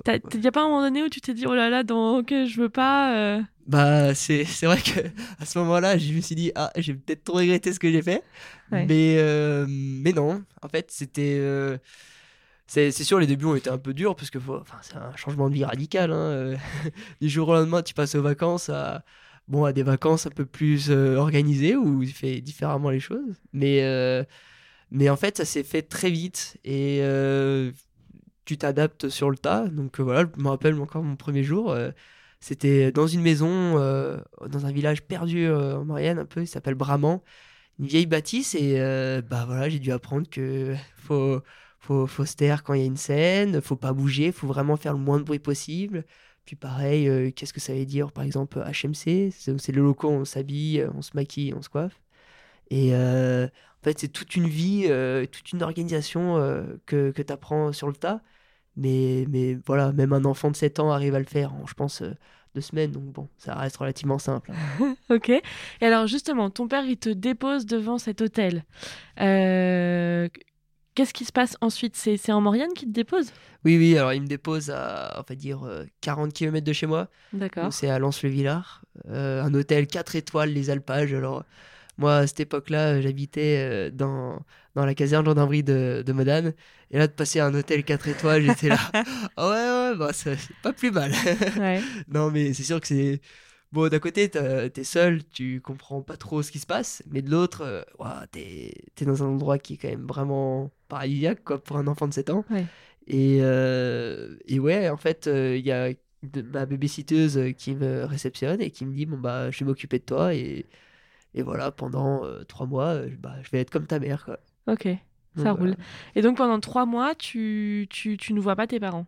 Il 0.08 0.40
n'y 0.40 0.48
a 0.48 0.52
pas 0.52 0.62
un 0.62 0.68
moment 0.68 0.82
donné 0.82 1.04
où 1.04 1.10
tu 1.10 1.22
t'es 1.22 1.34
dit, 1.34 1.46
oh 1.46 1.54
là 1.54 1.70
là, 1.70 1.84
donc 1.84 2.22
ok, 2.22 2.46
je 2.46 2.62
veux 2.62 2.70
pas. 2.70 3.16
Euh. 3.16 3.42
Bah, 3.68 4.16
c'est 4.16 4.46
vrai 4.64 4.82
que 4.82 5.00
à 5.40 5.46
ce 5.46 5.60
moment-là, 5.60 5.98
je 5.98 6.14
me 6.14 6.22
suis 6.22 6.36
dit, 6.36 6.52
ah, 6.56 6.72
j'ai 6.78 6.94
peut-être 6.94 7.24
trop 7.24 7.38
regretté 7.38 7.74
ce 7.74 7.80
que 7.80 7.92
j'ai 7.92 8.02
fait. 8.02 8.24
Mais, 8.72 9.16
euh, 9.18 9.66
mais 9.68 10.14
non, 10.14 10.44
en 10.62 10.68
fait, 10.70 10.92
c'était. 10.92 11.38
Euh, 11.40 11.78
c'est 12.68 12.92
sûr, 12.92 13.20
les 13.20 13.26
débuts 13.26 13.46
ont 13.46 13.56
été 13.56 13.70
un 13.70 13.80
peu 13.80 13.96
durs 13.96 14.16
parce 14.16 14.30
que 14.30 14.38
c'est 14.84 14.96
un 14.96 15.16
changement 15.16 15.50
de 15.50 15.56
vie 15.56 15.66
radical. 15.66 16.12
Hein, 16.12 16.54
du 17.22 17.28
jour 17.28 17.50
au 17.50 17.54
lendemain, 17.54 17.82
tu 17.82 17.96
passes 17.96 18.14
aux 18.14 18.22
vacances 18.22 18.70
à, 18.70 19.04
bon, 19.48 19.66
à 19.66 19.74
des 19.74 19.84
vacances 19.84 20.28
un 20.28 20.32
peu 20.32 20.46
plus 20.46 20.92
organisées 20.92 21.76
où 21.76 22.06
tu 22.06 22.12
fais 22.12 22.42
différemment 22.42 22.92
les 22.92 23.00
choses. 23.00 23.42
Mais, 23.54 23.84
mais 24.92 25.10
en 25.10 25.18
fait, 25.18 25.38
ça 25.38 25.46
s'est 25.46 25.64
fait 25.64 25.82
très 25.82 26.12
vite. 26.12 26.58
Et 26.64 27.02
tu 28.50 28.58
t'adaptes 28.58 29.10
sur 29.10 29.30
le 29.30 29.38
tas. 29.38 29.68
Donc 29.68 30.00
euh, 30.00 30.04
voilà, 30.04 30.28
je 30.36 30.42
me 30.42 30.50
rappelle 30.50 30.80
encore 30.82 31.04
mon 31.04 31.16
premier 31.16 31.44
jour. 31.44 31.72
Euh, 31.72 31.92
c'était 32.40 32.92
dans 32.92 33.06
une 33.06 33.22
maison, 33.22 33.78
euh, 33.78 34.18
dans 34.48 34.66
un 34.66 34.72
village 34.72 35.04
perdu 35.04 35.48
en 35.52 35.86
Marianne, 35.86 36.18
un 36.20 36.26
peu, 36.26 36.42
il 36.42 36.48
s'appelle 36.48 36.74
Bramant, 36.74 37.24
une 37.80 37.86
vieille 37.86 38.08
bâtisse. 38.08 38.56
Et 38.56 38.80
bah 39.30 39.46
voilà, 39.46 39.70
j'ai 39.70 39.80
dû 39.80 39.92
apprendre 39.92 40.28
que 40.30 40.76
faut, 40.98 41.42
faut, 41.80 42.26
se 42.26 42.36
taire 42.36 42.64
quand 42.64 42.74
il 42.74 42.80
y 42.82 42.84
a 42.84 42.88
une 42.88 42.98
scène, 42.98 43.62
faut 43.62 43.76
pas 43.76 43.94
bouger, 43.94 44.32
faut 44.32 44.48
vraiment 44.48 44.78
faire 44.78 44.94
le 44.94 45.00
moins 45.00 45.20
de 45.20 45.24
bruit 45.24 45.40
possible. 45.40 46.06
Puis 46.46 46.56
pareil, 46.56 47.34
qu'est-ce 47.34 47.54
que 47.54 47.60
ça 47.60 47.74
veut 47.74 47.86
dire 47.86 48.12
par 48.12 48.24
exemple 48.24 48.60
HMC 48.60 49.32
C'est 49.32 49.72
le 49.72 49.84
locaux, 49.84 50.10
on 50.10 50.26
s'habille, 50.26 50.88
on 50.96 51.02
se 51.02 51.12
maquille, 51.16 51.54
on 51.54 51.62
se 51.62 51.70
coiffe. 51.70 52.00
Et 52.72 52.96
en 52.96 53.84
fait, 53.84 54.00
c'est 54.00 54.10
toute 54.10 54.36
une 54.36 54.48
vie, 54.48 54.90
toute 55.32 55.52
une 55.52 55.62
organisation 55.62 56.36
que, 56.86 57.12
que 57.12 57.22
tu 57.22 57.34
apprends 57.34 57.74
sur 57.74 57.88
le 57.88 57.96
tas. 57.96 58.22
Mais, 58.80 59.26
mais 59.30 59.58
voilà, 59.66 59.92
même 59.92 60.14
un 60.14 60.24
enfant 60.24 60.50
de 60.50 60.56
7 60.56 60.80
ans 60.80 60.92
arrive 60.92 61.14
à 61.14 61.20
le 61.20 61.26
faire 61.26 61.54
en, 61.54 61.68
je 61.68 61.74
pense, 61.74 62.02
euh, 62.02 62.16
deux 62.56 62.62
semaines. 62.62 62.92
Donc 62.92 63.04
bon, 63.04 63.28
ça 63.38 63.54
reste 63.56 63.76
relativement 63.78 64.18
simple. 64.20 64.52
ok. 65.10 65.30
Et 65.30 65.42
alors 65.82 66.08
justement, 66.08 66.50
ton 66.50 66.68
père, 66.68 66.86
il 66.86 66.98
te 66.98 67.10
dépose 67.10 67.66
devant 67.66 67.98
cet 67.98 68.22
hôtel. 68.22 68.64
Euh, 69.20 70.30
qu'est-ce 70.96 71.14
qui 71.14 71.26
se 71.26 71.34
passe 71.34 71.58
ensuite? 71.60 71.98
C'est 71.98 72.32
en 72.32 72.40
Maurienne 72.40 72.72
qu'il 72.74 72.88
te 72.88 72.94
dépose? 72.94 73.34
Oui, 73.66 73.78
oui. 73.78 73.98
Alors 73.98 74.14
il 74.14 74.22
me 74.22 74.28
dépose 74.28 74.70
à, 74.70 75.20
on 75.20 75.24
va 75.28 75.36
dire, 75.36 75.60
40 76.00 76.30
euh, 76.30 76.32
km 76.32 76.66
de 76.66 76.74
chez 76.74 76.88
moi. 76.88 77.10
D'accord. 77.34 77.74
C'est 77.74 77.90
à 77.90 78.00
Lens-le-Villard. 78.00 78.86
un 79.10 79.54
hôtel 79.54 79.88
4 79.88 80.16
étoiles, 80.16 80.54
les 80.54 80.70
Alpages. 80.70 81.14
Alors 81.14 81.44
moi, 82.00 82.18
à 82.18 82.28
cette 82.28 82.40
époque-là, 82.40 83.02
j'habitais 83.02 83.92
dans, 83.92 84.40
dans 84.76 84.86
la 84.86 84.96
caserne 84.96 85.26
gendarmerie 85.26 85.64
de, 85.64 86.04
de 86.06 86.14
Modane. 86.14 86.54
Et 86.92 86.98
là, 86.98 87.08
de 87.08 87.12
passer 87.12 87.40
à 87.40 87.46
un 87.46 87.54
hôtel 87.54 87.84
4 87.84 88.08
étoiles, 88.08 88.44
j'étais 88.44 88.70
là. 88.70 88.80
oh 89.38 89.50
ouais, 89.50 89.92
ouais, 89.92 89.96
bah, 89.98 90.12
c'est 90.14 90.38
pas 90.64 90.74
plus 90.74 90.92
mal. 90.92 91.12
non, 92.08 92.32
mais 92.32 92.54
c'est 92.54 92.64
sûr 92.64 92.80
que 92.80 92.88
c'est. 92.88 93.22
Bon, 93.72 93.88
d'un 93.88 94.00
côté, 94.00 94.30
t'es 94.30 94.84
seul, 94.84 95.24
tu 95.26 95.62
comprends 95.62 96.02
pas 96.02 96.18
trop 96.18 96.42
ce 96.42 96.52
qui 96.52 96.58
se 96.58 96.66
passe, 96.66 97.04
mais 97.12 97.22
de 97.22 97.30
l'autre, 97.30 97.62
euh, 97.62 98.26
t'es 98.32 98.74
es 99.00 99.06
dans 99.06 99.24
un 99.24 99.28
endroit 99.28 99.60
qui 99.60 99.74
est 99.76 99.78
quand 99.78 99.90
même 99.90 100.08
vraiment 100.08 100.72
paradisiaque, 100.88 101.44
quoi, 101.44 101.64
pour 101.64 101.78
un 101.78 101.86
enfant 101.86 102.08
de 102.08 102.14
7 102.14 102.32
ans. 102.32 102.44
Et, 103.06 103.40
euh, 103.42 104.38
et 104.48 104.60
ouais, 104.60 104.90
en 104.90 104.98
fait, 104.98 105.28
euh, 105.28 105.56
il 105.56 105.66
y 105.66 105.72
a 105.72 105.92
ma 106.52 106.66
bébé-citeuse 106.66 107.54
qui 107.58 107.76
me 107.76 108.06
réceptionne 108.06 108.62
et 108.62 108.72
qui 108.72 108.86
me 108.86 108.94
dit 108.94 109.06
Bon, 109.06 109.18
bah, 109.18 109.52
je 109.52 109.60
vais 109.60 109.66
m'occuper 109.66 110.00
de 110.00 110.04
toi, 110.06 110.34
et, 110.34 110.66
et 111.34 111.42
voilà, 111.42 111.72
pendant 111.72 112.24
3 112.48 112.66
mois, 112.66 113.00
bah, 113.20 113.36
je 113.42 113.50
vais 113.52 113.60
être 113.60 113.70
comme 113.70 113.86
ta 113.88 114.00
mère, 114.00 114.26
quoi. 114.26 114.40
Ok. 114.68 114.88
Ça 115.38 115.52
roule. 115.54 115.76
Et 116.16 116.22
donc 116.22 116.38
pendant 116.38 116.60
trois 116.60 116.86
mois, 116.86 117.16
tu, 117.16 117.88
tu, 117.90 118.18
tu 118.18 118.34
ne 118.34 118.40
vois 118.40 118.56
pas 118.56 118.68
tes 118.68 118.80
parents? 118.80 119.06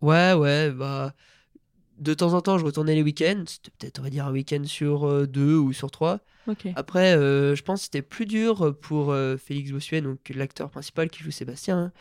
Ouais, 0.00 0.32
ouais, 0.34 0.70
bah. 0.70 1.14
De 1.98 2.14
temps 2.14 2.34
en 2.34 2.40
temps, 2.40 2.58
je 2.58 2.64
retournais 2.64 2.94
les 2.94 3.02
week-ends. 3.02 3.44
C'était 3.46 3.70
peut-être, 3.78 4.00
on 4.00 4.02
va 4.02 4.10
dire, 4.10 4.26
un 4.26 4.32
week-end 4.32 4.64
sur 4.64 5.06
euh, 5.06 5.26
deux 5.26 5.56
ou 5.56 5.72
sur 5.72 5.90
trois. 5.90 6.18
Après, 6.74 7.14
euh, 7.14 7.54
je 7.54 7.62
pense 7.62 7.80
que 7.80 7.84
c'était 7.84 8.02
plus 8.02 8.26
dur 8.26 8.76
pour 8.80 9.12
euh, 9.12 9.36
Félix 9.36 9.70
Bossuet, 9.70 10.00
donc 10.00 10.18
l'acteur 10.34 10.70
principal 10.70 11.08
qui 11.10 11.22
joue 11.22 11.30
Sébastien. 11.30 11.78
Hein. 11.78 11.92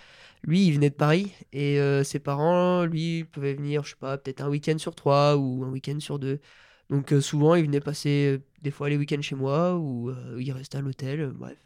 Lui, 0.43 0.65
il 0.65 0.73
venait 0.73 0.89
de 0.89 0.95
Paris 0.95 1.31
et 1.53 1.79
ses 2.03 2.17
parents, 2.17 2.83
lui, 2.85 3.25
pouvaient 3.25 3.53
venir, 3.53 3.83
je 3.83 3.91
sais 3.91 3.95
pas, 3.99 4.17
peut-être 4.17 4.41
un 4.41 4.49
week-end 4.49 4.79
sur 4.79 4.95
trois 4.95 5.37
ou 5.37 5.63
un 5.63 5.69
week-end 5.69 5.99
sur 5.99 6.17
deux. 6.17 6.39
Donc 6.91 7.13
souvent, 7.21 7.55
il 7.55 7.65
venait 7.65 7.79
passer 7.79 8.41
des 8.61 8.69
fois 8.69 8.89
les 8.89 8.97
week-ends 8.97 9.21
chez 9.21 9.35
moi 9.35 9.77
ou 9.77 10.13
il 10.37 10.51
restait 10.51 10.77
à 10.77 10.81
l'hôtel, 10.81 11.31
bref. 11.33 11.57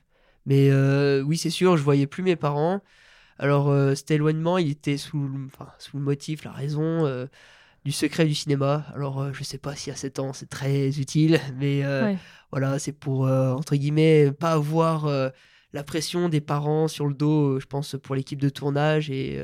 Mais 0.46 0.70
euh, 0.70 1.22
oui, 1.22 1.38
c'est 1.38 1.50
sûr, 1.50 1.78
je 1.78 1.84
voyais 1.84 2.08
plus 2.08 2.24
mes 2.24 2.36
parents. 2.36 2.82
Alors, 3.40 3.70
euh, 3.70 3.96
cet 3.96 4.12
éloignement, 4.12 4.58
il 4.58 4.72
était 4.72 4.98
sous, 4.98 5.30
enfin, 5.48 5.70
sous 5.80 5.98
le 5.98 6.04
motif, 6.04 6.44
la 6.44 6.52
raison 6.52 7.06
euh, 7.06 7.26
du 7.86 7.92
secret 7.92 8.26
du 8.26 8.36
cinéma. 8.36 8.86
Alors, 8.94 9.34
je 9.34 9.44
sais 9.44 9.58
pas 9.58 9.76
si 9.76 9.92
à 9.92 9.96
7 9.96 10.20
ans, 10.20 10.34
c'est 10.34 10.50
très 10.50 11.00
utile, 11.00 11.40
mais 11.56 11.84
voilà, 12.52 12.80
c'est 12.80 12.94
pour, 12.94 13.22
entre 13.22 13.76
guillemets, 13.76 14.32
pas 14.32 14.54
avoir 14.54 15.10
la 15.74 15.84
pression 15.84 16.30
des 16.30 16.42
parents 16.42 16.88
sur 16.88 17.08
le 17.08 17.14
dos, 17.14 17.60
je 17.60 17.66
pense, 17.66 17.96
pour 18.02 18.16
l'équipe 18.16 18.40
de 18.42 18.50
tournage 18.50 19.10
et, 19.10 19.42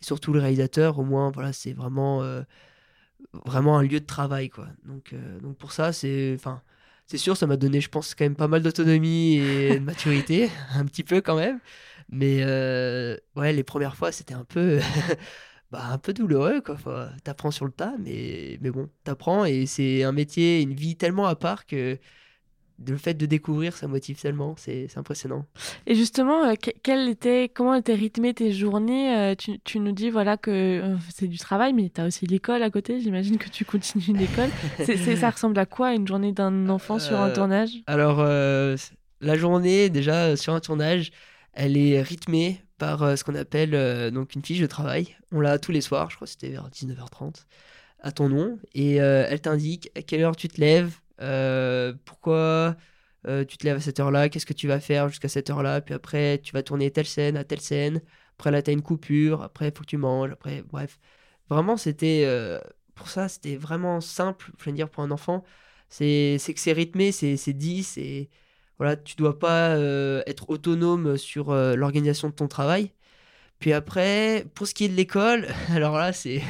surtout 0.00 0.32
le 0.32 0.40
réalisateur. 0.40 0.98
Au 0.98 1.04
moins, 1.04 1.30
voilà, 1.30 1.52
c'est 1.52 1.72
vraiment, 1.72 2.22
vraiment 3.46 3.78
un 3.78 3.82
lieu 3.82 4.00
de 4.00 4.06
travail, 4.06 4.48
quoi. 4.50 4.68
Donc, 4.84 5.14
donc 5.42 5.56
pour 5.56 5.72
ça, 5.72 5.92
c'est, 5.92 6.34
enfin, 6.34 6.62
c'est 7.08 7.18
sûr, 7.18 7.36
ça 7.36 7.46
m'a 7.46 7.56
donné, 7.56 7.80
je 7.80 7.88
pense, 7.88 8.14
quand 8.14 8.24
même 8.24 8.36
pas 8.36 8.48
mal 8.48 8.62
d'autonomie 8.62 9.38
et 9.38 9.78
de 9.78 9.78
maturité, 9.84 10.50
un 10.74 10.84
petit 10.84 11.02
peu 11.04 11.20
quand 11.22 11.36
même. 11.36 11.58
Mais 12.10 12.40
euh, 12.42 13.16
ouais, 13.36 13.52
les 13.52 13.64
premières 13.64 13.96
fois, 13.96 14.12
c'était 14.12 14.34
un 14.34 14.44
peu, 14.44 14.78
bah, 15.70 15.86
un 15.90 15.98
peu 15.98 16.12
douloureux. 16.12 16.60
Quoi. 16.60 16.76
t'apprends 17.24 17.50
sur 17.50 17.64
le 17.64 17.72
tas, 17.72 17.94
mais, 17.98 18.58
mais 18.60 18.70
bon, 18.70 18.90
t'apprends 19.04 19.44
et 19.46 19.66
c'est 19.66 20.02
un 20.04 20.12
métier, 20.12 20.60
une 20.62 20.74
vie 20.74 20.96
tellement 20.96 21.26
à 21.26 21.36
part 21.36 21.66
que 21.66 21.98
le 22.86 22.96
fait 22.96 23.14
de 23.14 23.26
découvrir, 23.26 23.76
ça 23.76 23.88
motive 23.88 24.20
tellement, 24.20 24.54
c'est 24.56 24.88
impressionnant. 24.96 25.44
Et 25.86 25.94
justement, 25.94 26.44
euh, 26.44 26.54
quel 26.82 27.08
était, 27.08 27.50
comment 27.52 27.74
étaient 27.74 27.94
rythmées 27.94 28.34
tes 28.34 28.52
journées 28.52 29.16
euh, 29.16 29.34
tu, 29.34 29.58
tu, 29.60 29.80
nous 29.80 29.92
dis 29.92 30.10
voilà 30.10 30.36
que 30.36 30.50
euh, 30.50 30.96
c'est 31.12 31.26
du 31.26 31.38
travail, 31.38 31.72
mais 31.72 31.90
tu 31.92 32.00
as 32.00 32.06
aussi 32.06 32.26
l'école 32.26 32.62
à 32.62 32.70
côté, 32.70 33.00
j'imagine 33.00 33.38
que 33.38 33.48
tu 33.48 33.64
continues 33.64 34.16
l'école. 34.16 34.50
ça 35.16 35.30
ressemble 35.30 35.58
à 35.58 35.66
quoi 35.66 35.94
une 35.94 36.06
journée 36.06 36.32
d'un 36.32 36.68
enfant 36.68 36.98
sur 36.98 37.18
un 37.18 37.30
tournage? 37.30 37.70
Alors, 37.86 38.18
la 39.20 39.36
journée, 39.36 39.90
déjà, 39.90 40.36
sur 40.36 40.54
un 40.54 40.60
tournage, 40.60 41.10
elle 41.52 41.76
est 41.76 42.00
rythmée 42.00 42.60
par 42.78 43.18
ce 43.18 43.24
qu'on 43.24 43.34
appelle 43.34 44.12
donc 44.12 44.34
une 44.34 44.44
fiche 44.44 44.60
de 44.60 44.66
travail. 44.66 45.16
On 45.32 45.40
l'a 45.40 45.58
tous 45.58 45.72
les 45.72 45.80
soirs, 45.80 46.10
je 46.10 46.16
crois 46.16 46.26
que 46.26 46.30
c'était 46.30 46.50
vers 46.50 46.68
19h30, 46.70 47.44
à 48.00 48.12
ton 48.12 48.28
nom, 48.28 48.58
et 48.74 48.96
elle 48.96 49.40
t'indique 49.40 49.90
à 49.96 50.02
quelle 50.02 50.22
heure 50.22 50.36
tu 50.36 50.48
te 50.48 50.60
lèves, 50.60 50.98
pourquoi 52.04 52.76
euh, 53.26 53.44
tu 53.44 53.56
te 53.58 53.66
lèves 53.66 53.76
à 53.78 53.80
cette 53.80 54.00
heure-là, 54.00 54.28
qu'est-ce 54.28 54.46
que 54.46 54.52
tu 54.52 54.68
vas 54.68 54.80
faire 54.80 55.08
jusqu'à 55.08 55.28
cette 55.28 55.50
heure-là, 55.50 55.80
puis 55.80 55.94
après 55.94 56.38
tu 56.40 56.52
vas 56.52 56.62
tourner 56.62 56.90
telle 56.90 57.06
scène 57.06 57.36
à 57.36 57.44
telle 57.44 57.60
scène, 57.60 58.00
après 58.38 58.50
là 58.50 58.62
tu 58.62 58.70
as 58.70 58.72
une 58.72 58.82
coupure, 58.82 59.42
après 59.42 59.68
il 59.68 59.72
faut 59.76 59.82
que 59.82 59.88
tu 59.88 59.96
manges, 59.96 60.30
après 60.32 60.62
bref. 60.62 60.98
Vraiment 61.50 61.76
c'était, 61.76 62.24
euh, 62.26 62.60
pour 62.94 63.08
ça 63.08 63.28
c'était 63.28 63.56
vraiment 63.56 64.00
simple, 64.00 64.52
je 64.58 64.64
veux 64.64 64.72
dire 64.72 64.90
pour 64.90 65.02
un 65.02 65.10
enfant, 65.10 65.44
c'est 65.88 66.38
que 66.38 66.60
c'est 66.60 66.72
rythmé, 66.72 67.12
c'est 67.12 67.52
dit, 67.52 67.82
c'est... 67.84 68.28
Voilà, 68.78 68.96
tu 68.96 69.16
dois 69.16 69.38
pas 69.38 69.76
être 70.26 70.50
autonome 70.50 71.16
sur 71.16 71.52
l'organisation 71.52 72.28
de 72.28 72.34
ton 72.34 72.46
travail. 72.48 72.92
Puis 73.58 73.72
après, 73.72 74.46
pour 74.54 74.66
ce 74.66 74.74
qui 74.74 74.84
est 74.84 74.88
de 74.88 74.94
l'école, 74.94 75.46
alors 75.70 75.96
là, 75.96 76.12
c'est 76.12 76.40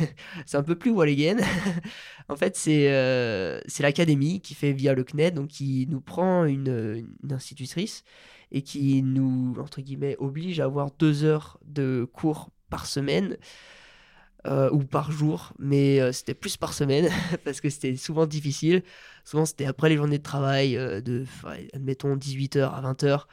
un 0.53 0.63
peu 0.63 0.75
plus 0.75 0.91
Walligan. 0.91 1.37
en 2.29 2.37
fait, 2.37 2.57
c'est 2.57 2.89
euh, 2.91 3.61
l'académie 3.81 4.41
qui 4.41 4.55
fait 4.55 4.73
via 4.73 4.95
le 4.95 5.05
CNED, 5.05 5.35
donc 5.35 5.49
qui 5.49 5.87
nous 5.89 6.01
prend 6.01 6.45
une, 6.45 7.07
institutrice 7.31 8.05
et 8.51 8.63
qui 8.63 9.03
nous, 9.03 9.55
entre 9.59 9.81
guillemets, 9.81 10.17
oblige 10.19 10.61
à 10.61 10.65
avoir 10.65 10.91
deux 10.99 11.25
heures 11.25 11.59
de 11.65 12.09
cours 12.13 12.51
par 12.71 12.87
semaine. 12.87 13.37
ou 14.73 14.79
par 14.85 15.13
jour, 15.13 15.53
mais 15.59 16.11
c'était 16.13 16.33
plus 16.33 16.57
par 16.57 16.73
semaine 16.73 17.11
parce 17.45 17.61
que 17.61 17.69
c'était 17.69 17.97
souvent 17.97 18.27
difficile. 18.27 18.83
Souvent, 19.25 19.45
c'était 19.45 19.67
après 19.67 19.91
les 19.91 19.97
journées 19.97 20.17
de 20.17 20.23
travail 20.23 20.73
de, 20.75 21.27
admettons, 21.75 22.17
18h 22.17 22.63
à 22.63 22.81
20h. 22.81 23.27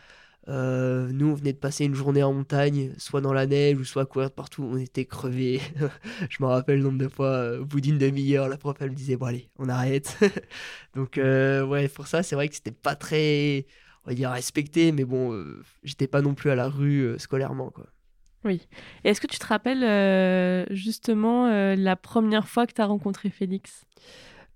Euh, 0.48 1.10
nous, 1.12 1.32
on 1.32 1.34
venait 1.34 1.54
de 1.54 1.58
passer 1.58 1.86
une 1.86 1.96
journée 1.96 2.22
en 2.22 2.32
montagne, 2.32 2.94
soit 2.98 3.22
dans 3.22 3.34
la 3.34 3.48
neige 3.48 3.80
ou 3.80 3.84
soit 3.84 4.04
à 4.04 4.06
courir 4.06 4.32
partout. 4.32 4.64
On 4.64 4.78
était 4.78 5.06
crevés. 5.06 5.60
je 6.30 6.38
me 6.44 6.48
rappelle 6.48 6.78
le 6.78 6.84
nombre 6.84 7.00
de 7.00 7.08
fois, 7.08 7.28
euh, 7.28 7.62
au 7.62 7.66
bout 7.66 7.82
d'une 7.82 7.98
demi-heure, 7.98 8.48
la 8.48 8.58
prof 8.58 8.76
elle 8.80 8.92
me 8.92 8.96
disait 8.96 9.16
Bon, 9.16 9.26
allez, 9.26 9.50
on 9.58 9.70
arrête. 9.70 10.18
Donc, 10.96 11.18
euh, 11.18 11.66
ouais, 11.66 11.88
pour 11.88 12.08
ça, 12.08 12.22
c'est 12.22 12.36
vrai 12.36 12.48
que 12.48 12.56
c'était 12.56 12.72
pas 12.72 12.96
très, 12.96 13.66
on 14.06 14.12
va 14.12 14.16
dire, 14.16 14.30
respecté, 14.30 14.92
mais 14.92 15.04
bon, 15.04 15.44
j'étais 15.84 16.08
pas 16.08 16.22
non 16.22 16.36
plus 16.36 16.52
à 16.52 16.56
la 16.56 16.68
rue 16.68 17.16
scolairement, 17.18 17.72
quoi. 17.72 17.88
Oui. 18.44 18.62
Et 19.04 19.10
est-ce 19.10 19.20
que 19.20 19.26
tu 19.26 19.40
te 19.40 19.48
rappelles 19.48 20.68
justement 20.70 21.48
la 21.76 21.96
première 21.96 22.48
fois 22.48 22.68
que 22.68 22.74
tu 22.74 22.82
as 22.82 22.86
rencontré 22.86 23.32
Félix? 23.32 23.86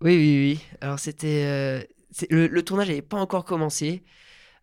Oui, 0.01 0.15
oui, 0.15 0.59
oui. 0.59 0.65
Alors, 0.81 0.99
c'était. 0.99 1.87
Le, 2.29 2.47
le, 2.47 2.63
tournage 2.63 2.87
n'avait 2.87 3.01
pas 3.01 3.17
encore 3.17 3.45
commencé. 3.45 4.03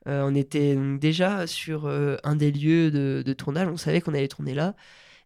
Euh, 0.07 0.23
on 0.25 0.35
était 0.35 0.77
déjà 0.99 1.47
sur 1.47 1.87
euh, 1.87 2.17
un 2.23 2.37
des 2.37 2.53
lieux 2.53 2.91
de, 2.91 3.33
tournage, 3.33 3.69
on 3.69 3.77
savait 3.77 4.01
qu'on 4.01 4.15
allait 4.15 4.29
tourner 4.29 4.55
là. 4.55 4.75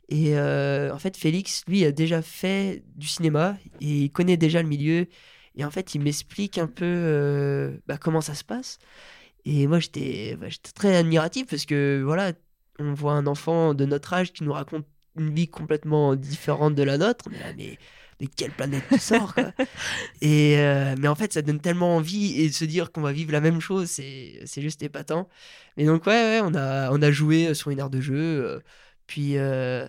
Et 0.09 0.37
euh, 0.39 0.93
en 0.93 0.99
fait, 0.99 1.17
Félix, 1.17 1.65
lui, 1.69 1.85
a 1.85 1.93
déjà 1.93 2.23
fait 2.23 2.83
du 2.97 3.07
cinéma 3.07 3.57
et 3.81 4.05
il 4.05 4.11
connaît 4.11 4.37
déjà 4.37 4.63
le 4.63 4.69
milieu. 4.69 5.07
Et 5.57 5.65
en 5.65 5.71
fait, 5.71 5.95
il 5.95 6.01
m'explique 6.01 6.59
un 6.59 6.67
peu 6.67 7.81
bah, 7.87 7.99
comment 7.99 8.21
ça 8.21 8.35
se 8.35 8.45
passe. 8.45 8.79
Et 9.45 9.67
moi, 9.67 9.79
j'étais 9.81 10.37
bah, 10.37 10.49
très 10.75 10.97
admiratif 10.97 11.47
parce 11.49 11.67
que 11.67 12.03
voilà, 12.05 12.33
on 12.79 12.95
voit 12.95 13.13
un 13.13 13.27
enfant 13.27 13.75
de 13.75 13.85
notre 13.85 14.13
âge 14.15 14.33
qui 14.33 14.45
nous 14.45 14.53
raconte 14.53 14.87
une 15.17 15.35
vie 15.35 15.49
complètement 15.49 16.17
différente 16.17 16.75
de 16.75 16.83
la 16.83 16.99
nôtre. 16.99 17.27
De 18.27 18.35
quelle 18.35 18.51
planète 18.51 18.85
tu 18.91 18.99
sors 18.99 19.35
quoi. 19.35 19.53
Et 20.21 20.59
euh, 20.59 20.95
mais 20.99 21.09
en 21.09 21.15
fait 21.15 21.33
ça 21.33 21.43
donne 21.43 21.61
tellement 21.61 21.97
envie 21.97 22.41
et 22.41 22.49
de 22.49 22.53
se 22.53 22.65
dire 22.65 22.93
qu'on 22.93 23.01
va 23.01 23.13
vivre 23.13 23.33
la 23.33 23.41
même 23.41 23.61
chose 23.61 23.89
c'est 23.89 24.41
c'est 24.45 24.63
juste 24.63 24.83
épatant. 24.83 25.29
Mais 25.77 25.85
donc 25.85 26.07
ouais, 26.07 26.13
ouais 26.13 26.41
on 26.43 26.55
a 26.55 26.91
on 26.93 27.01
a 27.03 27.11
joué 27.11 27.55
sur 27.55 27.71
une 27.71 27.79
aire 27.79 27.91
de 27.91 28.01
jeu 28.01 28.15
euh, 28.17 28.61
puis 29.07 29.39
euh, 29.39 29.87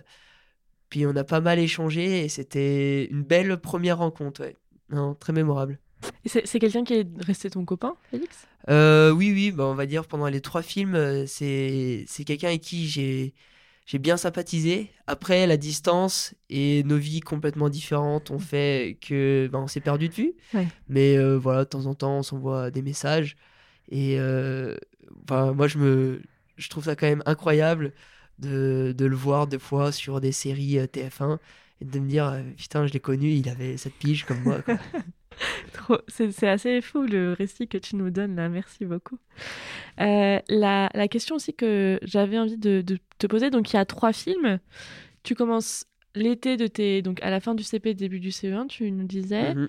puis 0.90 1.06
on 1.06 1.16
a 1.16 1.24
pas 1.24 1.42
mal 1.42 1.60
échangé 1.60 2.26
et 2.26 2.30
c'était 2.30 3.06
une 3.06 3.24
belle 3.24 3.58
première 3.58 4.00
rencontre 4.00 4.42
ouais. 4.42 4.56
Non, 4.90 5.16
très 5.16 5.32
mémorable. 5.32 5.80
C'est 6.26 6.60
quelqu'un 6.60 6.84
qui 6.84 6.96
est 6.96 7.08
resté 7.26 7.50
ton 7.50 7.64
copain, 7.64 7.96
Félix? 8.10 8.46
Oui, 8.68 9.32
oui, 9.32 9.52
bah, 9.52 9.64
on 9.68 9.74
va 9.74 9.86
dire 9.86 10.06
pendant 10.06 10.28
les 10.28 10.42
trois 10.42 10.64
films, 10.64 11.26
c'est 11.28 12.06
quelqu'un 12.26 12.50
avec 12.50 12.62
qui 12.62 12.90
j'ai 12.90 13.34
j'ai 13.86 14.00
bien 14.00 14.18
sympathisé. 14.18 14.92
Après, 15.08 15.48
la 15.48 15.58
distance 15.58 16.34
et 16.50 16.84
nos 16.84 16.98
vies 16.98 17.20
complètement 17.20 17.70
différentes 17.70 18.32
ont 18.32 18.40
fait 18.40 18.98
que 19.02 19.50
ben, 19.52 19.60
on 19.60 19.68
s'est 19.68 19.82
perdu 19.82 20.08
de 20.10 20.14
vue. 20.14 20.34
Mais 20.88 21.18
euh, 21.18 21.38
voilà, 21.38 21.66
de 21.66 21.70
temps 21.70 21.86
en 21.86 21.94
temps, 21.96 22.20
on 22.20 22.24
s'envoie 22.24 22.72
des 22.72 22.82
messages. 22.82 23.36
Et 23.90 24.18
euh, 24.20 24.76
moi, 25.30 25.68
je, 25.68 25.78
me, 25.78 26.22
je 26.58 26.70
trouve 26.70 26.86
ça 26.86 26.96
quand 26.96 27.08
même 27.08 27.24
incroyable 27.26 27.94
de, 28.40 28.94
de 28.98 29.06
le 29.06 29.16
voir 29.16 29.48
des 29.48 29.60
fois 29.60 29.92
sur 29.92 30.22
des 30.22 30.32
séries 30.32 30.80
euh, 30.80 30.86
TF1 30.86 31.38
et 31.82 31.86
de 31.86 32.00
me 32.00 32.08
dire, 32.08 32.42
putain, 32.58 32.86
je 32.88 32.94
l'ai 32.94 33.00
connu, 33.00 33.32
il 33.32 33.50
avait 33.50 33.76
cette 33.78 33.96
pige 33.96 34.26
comme 34.26 34.42
moi. 34.44 34.60
C'est 36.08 36.48
assez 36.48 36.82
fou 36.82 37.04
le 37.04 37.34
récit 37.34 37.68
que 37.68 37.78
tu 37.78 37.96
nous 37.96 38.10
donnes 38.10 38.36
là, 38.36 38.50
merci 38.50 38.86
beaucoup. 38.86 39.18
Euh, 40.00 40.40
la, 40.48 40.90
la, 40.94 41.08
question 41.08 41.36
aussi 41.36 41.54
que 41.54 42.00
j'avais 42.04 42.38
envie 42.38 42.58
de, 42.58 42.82
de, 42.82 42.98
te 43.18 43.28
poser, 43.28 43.50
donc 43.50 43.72
il 43.72 43.76
y 43.76 43.80
a 43.80 43.86
trois 43.86 44.14
films. 44.14 44.60
Tu 45.24 45.36
commences 45.36 45.86
l'été 46.16 46.58
de 46.58 46.68
tes. 46.68 47.02
Donc 47.02 47.22
à 47.22 47.30
la 47.30 47.40
fin 47.40 47.56
du 47.56 47.64
CP, 47.64 47.94
début 47.94 48.20
du 48.20 48.30
CE1, 48.30 48.68
tu 48.68 48.92
nous 48.92 49.06
disais. 49.06 49.54
Mhm. 49.54 49.68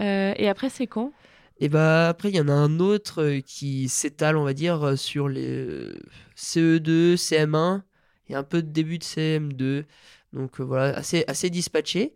Euh, 0.00 0.34
et 0.36 0.48
après, 0.48 0.68
c'est 0.68 0.86
quand? 0.86 1.12
Et 1.60 1.68
bah 1.68 2.08
après, 2.08 2.30
il 2.30 2.36
y 2.36 2.40
en 2.40 2.48
a 2.48 2.52
un 2.52 2.80
autre 2.80 3.22
euh, 3.22 3.40
qui 3.40 3.88
s'étale, 3.88 4.36
on 4.36 4.44
va 4.44 4.54
dire, 4.54 4.98
sur 4.98 5.28
les 5.28 5.88
CE2, 6.36 7.14
CM1 7.14 7.82
et 8.28 8.34
un 8.34 8.42
peu 8.42 8.62
de 8.62 8.68
début 8.68 8.98
de 8.98 9.04
CM2. 9.04 9.84
Donc 10.32 10.60
voilà, 10.60 10.96
assez, 10.96 11.24
assez 11.28 11.50
dispatché. 11.50 12.12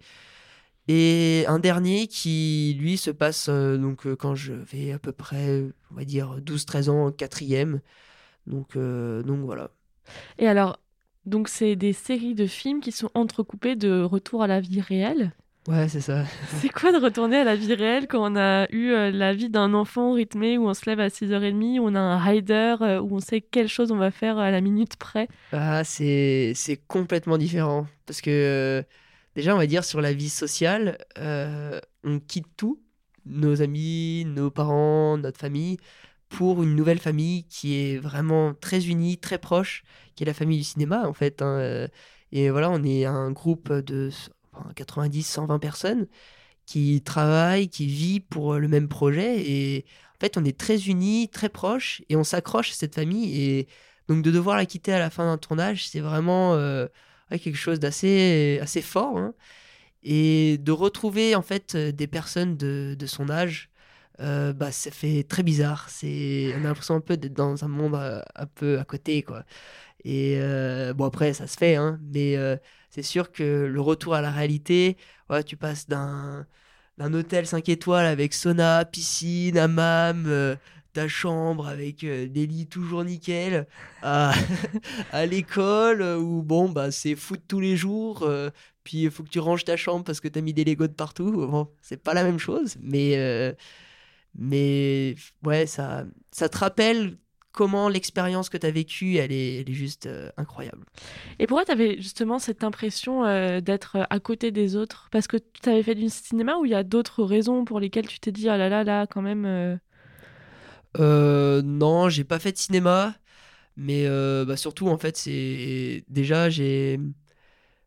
Et 0.88 1.44
un 1.48 1.58
dernier 1.58 2.06
qui, 2.06 2.74
lui, 2.80 2.96
se 2.96 3.10
passe 3.10 3.48
euh, 3.50 3.76
donc 3.76 4.06
euh, 4.06 4.16
quand 4.16 4.34
je 4.34 4.54
vais 4.54 4.92
à 4.92 4.98
peu 4.98 5.12
près, 5.12 5.64
on 5.90 5.94
va 5.94 6.04
dire, 6.04 6.40
12-13 6.40 6.88
ans, 6.88 7.12
quatrième. 7.12 7.80
Donc, 8.46 8.74
euh, 8.74 9.22
donc 9.22 9.40
voilà. 9.40 9.70
Et 10.38 10.48
alors, 10.48 10.80
donc 11.26 11.48
c'est 11.48 11.76
des 11.76 11.92
séries 11.92 12.34
de 12.34 12.46
films 12.46 12.80
qui 12.80 12.90
sont 12.92 13.10
entrecoupées 13.12 13.76
de 13.76 14.00
retour 14.00 14.42
à 14.42 14.46
la 14.46 14.60
vie 14.60 14.80
réelle? 14.80 15.32
Ouais, 15.68 15.88
c'est 15.88 16.00
ça. 16.00 16.24
c'est 16.62 16.70
quoi 16.70 16.90
de 16.90 16.96
retourner 16.96 17.36
à 17.36 17.44
la 17.44 17.54
vie 17.54 17.74
réelle 17.74 18.08
quand 18.08 18.32
on 18.32 18.36
a 18.36 18.66
eu 18.70 18.92
la 19.12 19.34
vie 19.34 19.50
d'un 19.50 19.74
enfant 19.74 20.12
rythmé 20.12 20.56
où 20.56 20.68
on 20.68 20.72
se 20.72 20.88
lève 20.88 21.00
à 21.00 21.10
6h30, 21.10 21.80
où 21.80 21.82
on 21.82 21.94
a 21.94 22.00
un 22.00 22.16
rider, 22.16 22.76
où 23.02 23.14
on 23.14 23.20
sait 23.20 23.42
quelle 23.42 23.68
chose 23.68 23.92
on 23.92 23.98
va 23.98 24.10
faire 24.10 24.38
à 24.38 24.50
la 24.50 24.62
minute 24.62 24.96
près? 24.96 25.28
Ah, 25.52 25.84
c'est 25.84 26.54
complètement 26.86 27.36
différent. 27.36 27.86
Parce 28.06 28.22
que 28.22 28.82
Déjà, 29.38 29.54
on 29.54 29.58
va 29.58 29.68
dire 29.68 29.84
sur 29.84 30.00
la 30.00 30.12
vie 30.12 30.30
sociale, 30.30 30.98
euh, 31.16 31.78
on 32.02 32.18
quitte 32.18 32.48
tout, 32.56 32.82
nos 33.24 33.62
amis, 33.62 34.24
nos 34.26 34.50
parents, 34.50 35.16
notre 35.16 35.38
famille, 35.38 35.76
pour 36.28 36.60
une 36.64 36.74
nouvelle 36.74 36.98
famille 36.98 37.44
qui 37.44 37.76
est 37.76 37.98
vraiment 37.98 38.52
très 38.54 38.88
unie, 38.88 39.16
très 39.16 39.38
proche, 39.38 39.84
qui 40.16 40.24
est 40.24 40.26
la 40.26 40.34
famille 40.34 40.58
du 40.58 40.64
cinéma 40.64 41.06
en 41.06 41.12
fait. 41.12 41.40
Hein, 41.40 41.56
euh. 41.60 41.88
Et 42.32 42.50
voilà, 42.50 42.68
on 42.68 42.82
est 42.82 43.04
un 43.04 43.30
groupe 43.30 43.72
de 43.72 44.10
90-120 44.74 45.60
personnes 45.60 46.08
qui 46.66 47.00
travaillent, 47.02 47.68
qui 47.68 47.86
vivent 47.86 48.26
pour 48.28 48.56
le 48.56 48.66
même 48.66 48.88
projet. 48.88 49.48
Et 49.48 49.84
en 50.16 50.18
fait, 50.18 50.36
on 50.36 50.44
est 50.44 50.58
très 50.58 50.88
unis, 50.88 51.28
très 51.28 51.48
proches, 51.48 52.02
et 52.08 52.16
on 52.16 52.24
s'accroche 52.24 52.72
à 52.72 52.74
cette 52.74 52.96
famille. 52.96 53.40
Et 53.40 53.68
donc 54.08 54.24
de 54.24 54.32
devoir 54.32 54.56
la 54.56 54.66
quitter 54.66 54.92
à 54.94 54.98
la 54.98 55.10
fin 55.10 55.26
d'un 55.26 55.38
tournage, 55.38 55.88
c'est 55.88 56.00
vraiment... 56.00 56.54
Euh, 56.54 56.88
quelque 57.36 57.56
chose 57.56 57.78
d'assez 57.80 58.58
assez 58.62 58.80
fort. 58.80 59.18
Hein. 59.18 59.34
Et 60.02 60.58
de 60.58 60.72
retrouver 60.72 61.34
en 61.34 61.42
fait 61.42 61.74
euh, 61.74 61.92
des 61.92 62.06
personnes 62.06 62.56
de, 62.56 62.96
de 62.98 63.06
son 63.06 63.30
âge, 63.30 63.70
euh, 64.20 64.52
bah, 64.52 64.72
ça 64.72 64.90
fait 64.90 65.24
très 65.24 65.42
bizarre. 65.42 65.88
C'est, 65.90 66.52
on 66.56 66.60
a 66.60 66.68
l'impression 66.68 66.94
un 66.96 67.00
peu 67.00 67.16
d'être 67.16 67.34
dans 67.34 67.64
un 67.64 67.68
monde 67.68 67.94
euh, 67.96 68.22
un, 68.36 68.46
peu 68.46 68.78
à 68.78 68.84
côté, 68.84 69.22
quoi. 69.22 69.44
Et 70.04 70.40
bon, 70.96 71.04
après, 71.06 71.34
ça 71.34 71.46
se 71.46 71.56
fait, 71.56 71.76
hein, 71.76 72.00
mais 72.12 72.36
c'est 72.90 73.02
sûr 73.02 73.32
que 73.32 73.66
le 73.66 73.80
retour 73.80 74.14
à 74.14 74.22
la 74.22 74.30
réalité, 74.30 74.96
ouais, 75.28 75.42
tu 75.44 75.56
passes 75.56 75.88
d'un, 75.88 76.46
d'un 76.98 77.12
hôtel 77.14 77.46
5 77.46 77.68
étoiles 77.68 78.06
avec 78.06 78.32
sauna, 78.32 78.84
piscine, 78.84 79.58
hammam, 79.58 80.56
ta 80.92 81.08
chambre 81.08 81.66
avec 81.68 82.04
euh, 82.04 82.26
des 82.26 82.46
lits 82.46 82.66
toujours 82.66 83.04
nickel 83.04 83.66
à, 84.02 84.32
à 85.12 85.26
l'école 85.26 86.02
où 86.02 86.42
bon 86.42 86.68
bah 86.68 86.90
c'est 86.90 87.14
foot 87.16 87.40
tous 87.46 87.60
les 87.60 87.76
jours 87.76 88.22
euh, 88.22 88.50
puis 88.84 89.02
il 89.02 89.10
faut 89.10 89.22
que 89.22 89.28
tu 89.28 89.38
ranges 89.38 89.64
ta 89.64 89.76
chambre 89.76 90.04
parce 90.04 90.20
que 90.20 90.28
tu 90.28 90.38
as 90.38 90.42
mis 90.42 90.54
des 90.54 90.64
Lego 90.64 90.86
de 90.86 90.92
partout 90.92 91.30
bon 91.30 91.68
c'est 91.82 92.02
pas 92.02 92.14
la 92.14 92.24
même 92.24 92.38
chose 92.38 92.76
mais 92.80 93.16
euh, 93.16 93.52
mais 94.34 95.14
ouais 95.44 95.66
ça 95.66 96.04
ça 96.32 96.48
te 96.48 96.58
rappelle 96.58 97.16
comment 97.52 97.88
l'expérience 97.88 98.50
que 98.50 98.56
tu 98.56 98.66
as 98.68 98.70
vécue, 98.70 99.16
elle 99.16 99.32
est, 99.32 99.56
elle 99.56 99.68
est 99.68 99.74
juste 99.74 100.08
incroyable. 100.36 100.84
Et 101.40 101.48
pourquoi 101.48 101.64
tu 101.64 101.72
avais 101.72 101.96
justement 101.96 102.38
cette 102.38 102.62
impression 102.62 103.22
d'être 103.60 104.06
à 104.08 104.20
côté 104.20 104.52
des 104.52 104.76
autres? 104.76 105.08
Parce 105.10 105.26
que 105.26 105.38
tu 105.38 105.68
avais 105.68 105.82
fait 105.82 105.96
du 105.96 106.08
cinéma 106.08 106.56
ou 106.58 106.66
il 106.66 106.70
y 106.70 106.74
a 106.76 106.84
d'autres 106.84 107.24
raisons 107.24 107.64
pour 107.64 107.80
lesquelles 107.80 108.06
tu 108.06 108.20
t'es 108.20 108.30
dit, 108.30 108.48
ah 108.48 108.56
là 108.56 108.68
là 108.68 108.84
là, 108.84 109.08
quand 109.08 109.22
même, 109.22 109.44
euh, 109.44 109.76
non, 110.98 112.08
j'ai 112.08 112.24
pas 112.24 112.38
fait 112.38 112.52
de 112.52 112.58
cinéma, 112.58 113.14
mais 113.76 114.06
euh, 114.06 114.44
bah, 114.44 114.56
surtout 114.56 114.88
en 114.88 114.98
fait, 114.98 115.16
c'est 115.16 116.04
déjà 116.08 116.50
j'ai, 116.50 117.00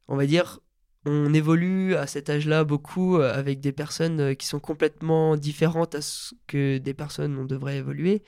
on 0.07 0.15
va 0.17 0.25
dire, 0.25 0.59
on 1.05 1.33
évolue 1.33 1.95
à 1.95 2.07
cet 2.07 2.29
âge-là 2.29 2.63
beaucoup 2.63 3.17
euh, 3.17 3.33
avec 3.33 3.59
des 3.61 3.71
personnes 3.73 4.35
qui 4.35 4.47
sont 4.47 4.59
complètement 4.59 5.37
différentes 5.37 5.95
à 5.95 6.01
ce 6.01 6.33
que 6.47 6.77
des 6.77 6.93
personnes 6.93 7.37
on 7.37 7.45
devrait 7.45 7.77
évoluer. 7.77 8.23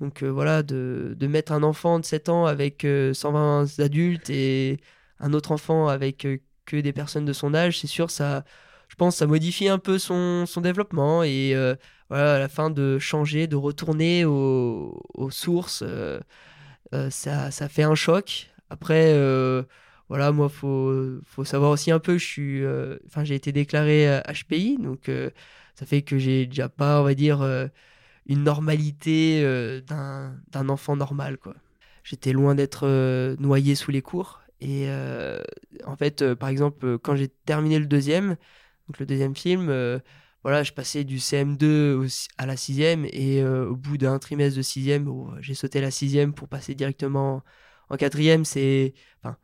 Donc 0.00 0.22
voilà, 0.22 0.62
de, 0.62 1.14
de, 1.18 1.26
mettre 1.26 1.52
un 1.52 1.62
enfant 1.64 1.98
de 1.98 2.04
7 2.04 2.28
ans 2.28 2.46
avec 2.46 2.86
120 3.14 3.80
adultes 3.80 4.30
et 4.30 4.80
un 5.20 5.32
autre 5.32 5.52
enfant 5.52 5.88
avec 5.88 6.26
que 6.66 6.76
des 6.76 6.92
personnes 6.92 7.24
de 7.24 7.32
son 7.32 7.54
âge, 7.54 7.80
c'est 7.80 7.88
sûr, 7.88 8.10
ça, 8.10 8.44
je 8.88 8.94
pense, 8.96 9.16
ça 9.16 9.26
modifie 9.26 9.68
un 9.68 9.78
peu 9.78 9.98
son, 9.98 10.46
son 10.46 10.60
développement 10.60 11.24
et 11.24 11.54
voilà, 12.08 12.34
à 12.36 12.38
la 12.38 12.48
fin 12.48 12.70
de 12.70 12.98
changer, 12.98 13.46
de 13.46 13.56
retourner 13.56 14.24
aux, 14.24 15.30
sources, 15.30 15.82
euh, 15.86 16.20
euh, 16.94 17.10
ça, 17.10 17.50
ça, 17.50 17.68
fait 17.68 17.82
un 17.82 17.94
choc. 17.94 18.50
Après, 18.70 19.12
euh, 19.14 19.62
voilà, 20.08 20.32
moi, 20.32 20.48
faut, 20.48 21.20
faut 21.24 21.44
savoir 21.44 21.70
aussi 21.70 21.90
un 21.90 21.98
peu, 21.98 22.18
je 22.18 22.24
suis, 22.24 22.62
enfin, 23.06 23.24
j'ai 23.24 23.34
été 23.34 23.52
déclaré 23.52 24.22
HPI, 24.26 24.78
donc 24.78 25.10
ça 25.74 25.86
fait 25.86 26.02
que 26.02 26.18
j'ai 26.18 26.46
déjà 26.46 26.68
pas, 26.68 27.00
on 27.00 27.04
va 27.04 27.14
dire, 27.14 27.42
une 28.26 28.42
normalité 28.44 29.42
d'un 29.86 30.68
enfant 30.68 30.96
normal, 30.96 31.38
quoi. 31.38 31.54
J'étais 32.04 32.32
loin 32.32 32.54
d'être 32.54 32.86
noyé 33.38 33.74
sous 33.74 33.90
les 33.90 34.00
cours 34.00 34.40
Et 34.60 34.88
en 35.84 35.96
fait, 35.96 36.34
par 36.34 36.48
exemple, 36.48 36.98
quand 36.98 37.16
j'ai 37.16 37.28
terminé 37.28 37.78
le 37.78 37.86
deuxième, 37.86 38.36
donc 38.88 38.98
le 38.98 39.06
deuxième 39.06 39.36
film, 39.36 40.00
voilà, 40.48 40.62
je 40.62 40.72
passais 40.72 41.04
du 41.04 41.18
CM2 41.18 42.28
à 42.38 42.46
la 42.46 42.56
sixième 42.56 43.06
et 43.12 43.44
au 43.44 43.76
bout 43.76 43.98
d'un 43.98 44.18
trimestre 44.18 44.56
de 44.56 44.62
sixième, 44.62 45.12
j'ai 45.40 45.54
sauté 45.54 45.80
la 45.80 45.90
sixième 45.90 46.32
pour 46.32 46.48
passer 46.48 46.74
directement 46.74 47.42
en 47.90 47.96
quatrième. 47.96 48.44
C'est, 48.44 48.94
enfin, 49.22 49.36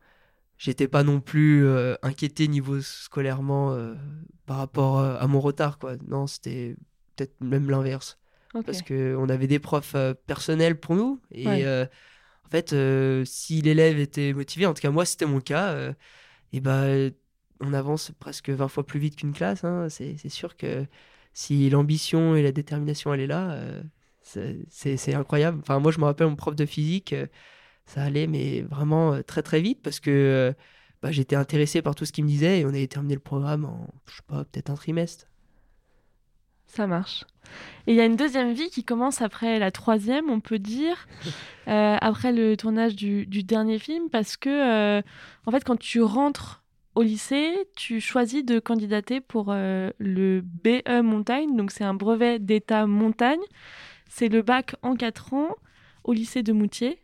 j'étais 0.57 0.87
pas 0.87 1.03
non 1.03 1.19
plus 1.19 1.67
inquiété 2.01 2.47
niveau 2.47 2.81
scolairement 2.81 3.77
par 4.45 4.57
rapport 4.57 4.99
à 4.99 5.27
mon 5.27 5.39
retard, 5.39 5.77
quoi. 5.77 5.95
Non, 6.07 6.27
c'était 6.27 6.75
peut-être 7.15 7.39
même 7.39 7.69
l'inverse. 7.69 8.17
Parce 8.65 8.81
qu'on 8.81 9.29
avait 9.29 9.47
des 9.47 9.59
profs 9.59 9.95
personnels 10.25 10.79
pour 10.79 10.95
nous 10.95 11.21
et 11.31 11.65
en 12.45 12.49
fait, 12.49 12.73
euh, 12.73 13.23
si 13.25 13.61
l'élève 13.61 13.99
était 13.99 14.33
motivé, 14.33 14.65
en 14.65 14.73
tout 14.73 14.81
cas 14.81 14.91
moi 14.91 15.05
c'était 15.05 15.25
mon 15.25 15.39
cas, 15.39 15.73
et 16.53 16.59
euh, 16.59 16.61
ben 16.61 17.11
on 17.61 17.73
avance 17.73 18.11
presque 18.19 18.49
20 18.49 18.67
fois 18.67 18.85
plus 18.85 18.99
vite 18.99 19.15
qu'une 19.15 19.33
classe. 19.33 19.63
Hein. 19.63 19.87
C'est 19.89 20.29
sûr 20.29 20.57
que 20.57 20.85
si 21.33 21.69
l'ambition 21.69 22.35
et 22.35 22.43
la 22.43 22.51
détermination 22.51 23.13
elle 23.13 23.21
est 23.21 23.27
là, 23.27 23.51
euh, 23.53 23.83
c'est 24.69 25.13
incroyable. 25.13 25.59
Enfin 25.61 25.79
moi 25.79 25.91
je 25.91 25.99
me 25.99 26.05
rappelle 26.05 26.27
mon 26.27 26.35
prof 26.35 26.55
de 26.55 26.65
physique, 26.65 27.15
ça 27.85 28.03
allait 28.03 28.27
mais 28.27 28.61
vraiment 28.61 29.21
très 29.23 29.43
très 29.43 29.61
vite 29.61 29.81
parce 29.83 29.99
que 29.99 30.53
bah, 31.01 31.11
j'étais 31.11 31.35
intéressé 31.35 31.81
par 31.81 31.95
tout 31.95 32.05
ce 32.05 32.11
qu'il 32.11 32.23
me 32.23 32.29
disait 32.29 32.61
et 32.61 32.65
on 32.65 32.69
avait 32.69 32.87
terminé 32.87 33.13
le 33.13 33.19
programme 33.19 33.65
en 33.65 33.87
je 34.07 34.15
sais 34.15 34.23
pas 34.27 34.45
peut-être 34.45 34.69
un 34.69 34.75
trimestre. 34.75 35.27
Ça 36.67 36.87
marche. 36.87 37.23
Et 37.87 37.93
il 37.93 37.95
y 37.95 38.01
a 38.01 38.05
une 38.05 38.15
deuxième 38.15 38.51
vie 38.51 38.69
qui 38.69 38.83
commence 38.83 39.21
après 39.21 39.59
la 39.59 39.71
troisième, 39.71 40.29
on 40.29 40.39
peut 40.39 40.59
dire, 40.59 41.07
euh, 41.67 41.97
après 42.01 42.31
le 42.31 42.57
tournage 42.57 42.95
du, 42.95 43.25
dernier 43.43 43.79
film, 43.79 44.09
parce 44.09 44.35
que, 44.35 44.49
euh, 44.49 45.01
en 45.45 45.51
fait, 45.51 45.63
quand 45.63 45.77
tu 45.77 46.01
rentres 46.01 46.63
au 46.95 47.01
lycée, 47.01 47.53
tu 47.75 47.99
choisis 47.99 48.43
de 48.43 48.59
candidater 48.59 49.21
pour 49.21 49.47
euh, 49.49 49.91
le 49.99 50.41
BE 50.41 51.01
Montagne, 51.03 51.55
donc 51.55 51.71
c'est 51.71 51.83
un 51.83 51.93
brevet 51.93 52.39
d'état 52.39 52.87
montagne. 52.87 53.39
C'est 54.09 54.29
le 54.29 54.41
bac 54.41 54.75
en 54.81 54.95
4 54.95 55.33
ans 55.33 55.55
au 56.03 56.13
lycée 56.13 56.41
de 56.41 56.53
Moutier. 56.53 56.99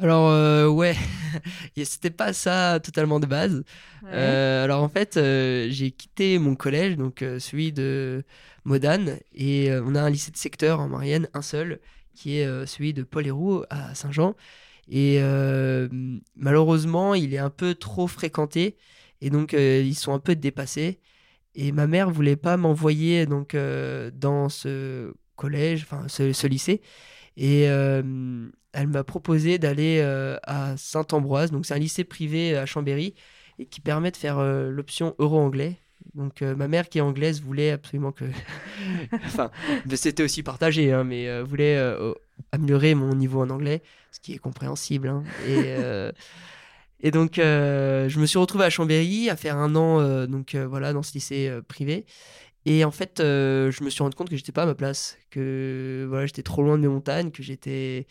Alors 0.00 0.28
euh, 0.28 0.66
ouais, 0.66 0.96
c'était 1.84 2.10
pas 2.10 2.32
ça 2.32 2.80
totalement 2.82 3.20
de 3.20 3.26
base. 3.26 3.62
Euh, 4.06 4.64
alors 4.64 4.82
en 4.82 4.88
fait, 4.88 5.16
euh, 5.16 5.68
j'ai 5.70 5.92
quitté 5.92 6.38
mon 6.38 6.56
collège, 6.56 6.96
donc 6.96 7.24
celui 7.38 7.72
de 7.72 8.24
Modane, 8.64 9.18
et 9.34 9.70
on 9.84 9.94
a 9.94 10.02
un 10.02 10.10
lycée 10.10 10.32
de 10.32 10.36
secteur 10.36 10.80
en 10.80 10.88
Marianne, 10.88 11.28
un 11.32 11.42
seul, 11.42 11.80
qui 12.14 12.38
est 12.38 12.66
celui 12.66 12.92
de 12.92 13.02
Paul 13.02 13.26
Héroux 13.26 13.64
à 13.70 13.94
Saint-Jean. 13.94 14.34
Et 14.88 15.20
malheureusement, 16.36 17.14
il 17.14 17.34
est 17.34 17.38
un 17.38 17.50
peu 17.50 17.74
trop 17.74 18.06
fréquenté, 18.06 18.76
et 19.20 19.30
donc 19.30 19.52
ils 19.54 19.94
sont 19.94 20.12
un 20.12 20.18
peu 20.18 20.36
dépassés. 20.36 21.00
Et 21.54 21.72
ma 21.72 21.86
mère 21.86 22.10
voulait 22.10 22.36
pas 22.36 22.56
m'envoyer 22.56 23.26
donc 23.26 23.56
dans 23.56 24.48
ce 24.48 25.14
collège, 25.36 25.86
enfin 25.88 26.06
ce, 26.08 26.46
lycée. 26.46 26.82
Et 27.36 27.68
elle 28.74 28.88
m'a 28.88 29.04
proposé 29.04 29.58
d'aller 29.58 30.00
euh, 30.02 30.36
à 30.42 30.76
Saint-Ambroise. 30.76 31.50
Donc, 31.50 31.64
c'est 31.64 31.74
un 31.74 31.78
lycée 31.78 32.04
privé 32.04 32.56
à 32.56 32.66
Chambéry 32.66 33.14
et 33.58 33.66
qui 33.66 33.80
permet 33.80 34.10
de 34.10 34.16
faire 34.16 34.38
euh, 34.38 34.68
l'option 34.70 35.14
euro-anglais. 35.18 35.76
Donc, 36.14 36.42
euh, 36.42 36.54
ma 36.54 36.68
mère, 36.68 36.88
qui 36.88 36.98
est 36.98 37.00
anglaise, 37.00 37.40
voulait 37.40 37.70
absolument 37.70 38.12
que. 38.12 38.24
enfin, 39.24 39.50
c'était 39.94 40.22
aussi 40.22 40.42
partagé, 40.42 40.92
hein, 40.92 41.04
mais 41.04 41.42
voulait 41.42 41.80
améliorer 42.52 42.94
mon 42.94 43.14
niveau 43.14 43.40
en 43.40 43.50
anglais, 43.50 43.82
ce 44.12 44.20
qui 44.20 44.34
est 44.34 44.38
compréhensible. 44.38 45.08
Hein. 45.08 45.24
Et. 45.48 45.74
Et 47.00 47.10
donc, 47.10 47.34
je 47.36 48.18
me 48.18 48.24
suis 48.24 48.38
retrouvé 48.38 48.64
à 48.64 48.70
Chambéry 48.70 49.28
à 49.28 49.36
faire 49.36 49.58
un 49.58 49.74
an 49.76 50.26
donc, 50.26 50.54
voilà, 50.54 50.94
dans 50.94 51.02
ce 51.02 51.12
lycée 51.12 51.52
privé. 51.68 52.06
Et 52.64 52.82
en 52.82 52.90
fait, 52.90 53.16
je 53.18 53.84
me 53.84 53.90
suis 53.90 54.02
rendu 54.02 54.16
compte 54.16 54.30
que 54.30 54.36
j'étais 54.36 54.52
pas 54.52 54.62
à 54.62 54.66
ma 54.66 54.74
place, 54.74 55.18
que 55.28 56.06
voilà, 56.08 56.24
j'étais 56.24 56.42
trop 56.42 56.62
loin 56.62 56.78
de 56.78 56.82
mes 56.82 56.88
montagnes, 56.88 57.30
que 57.30 57.42
j'étais 57.42 58.06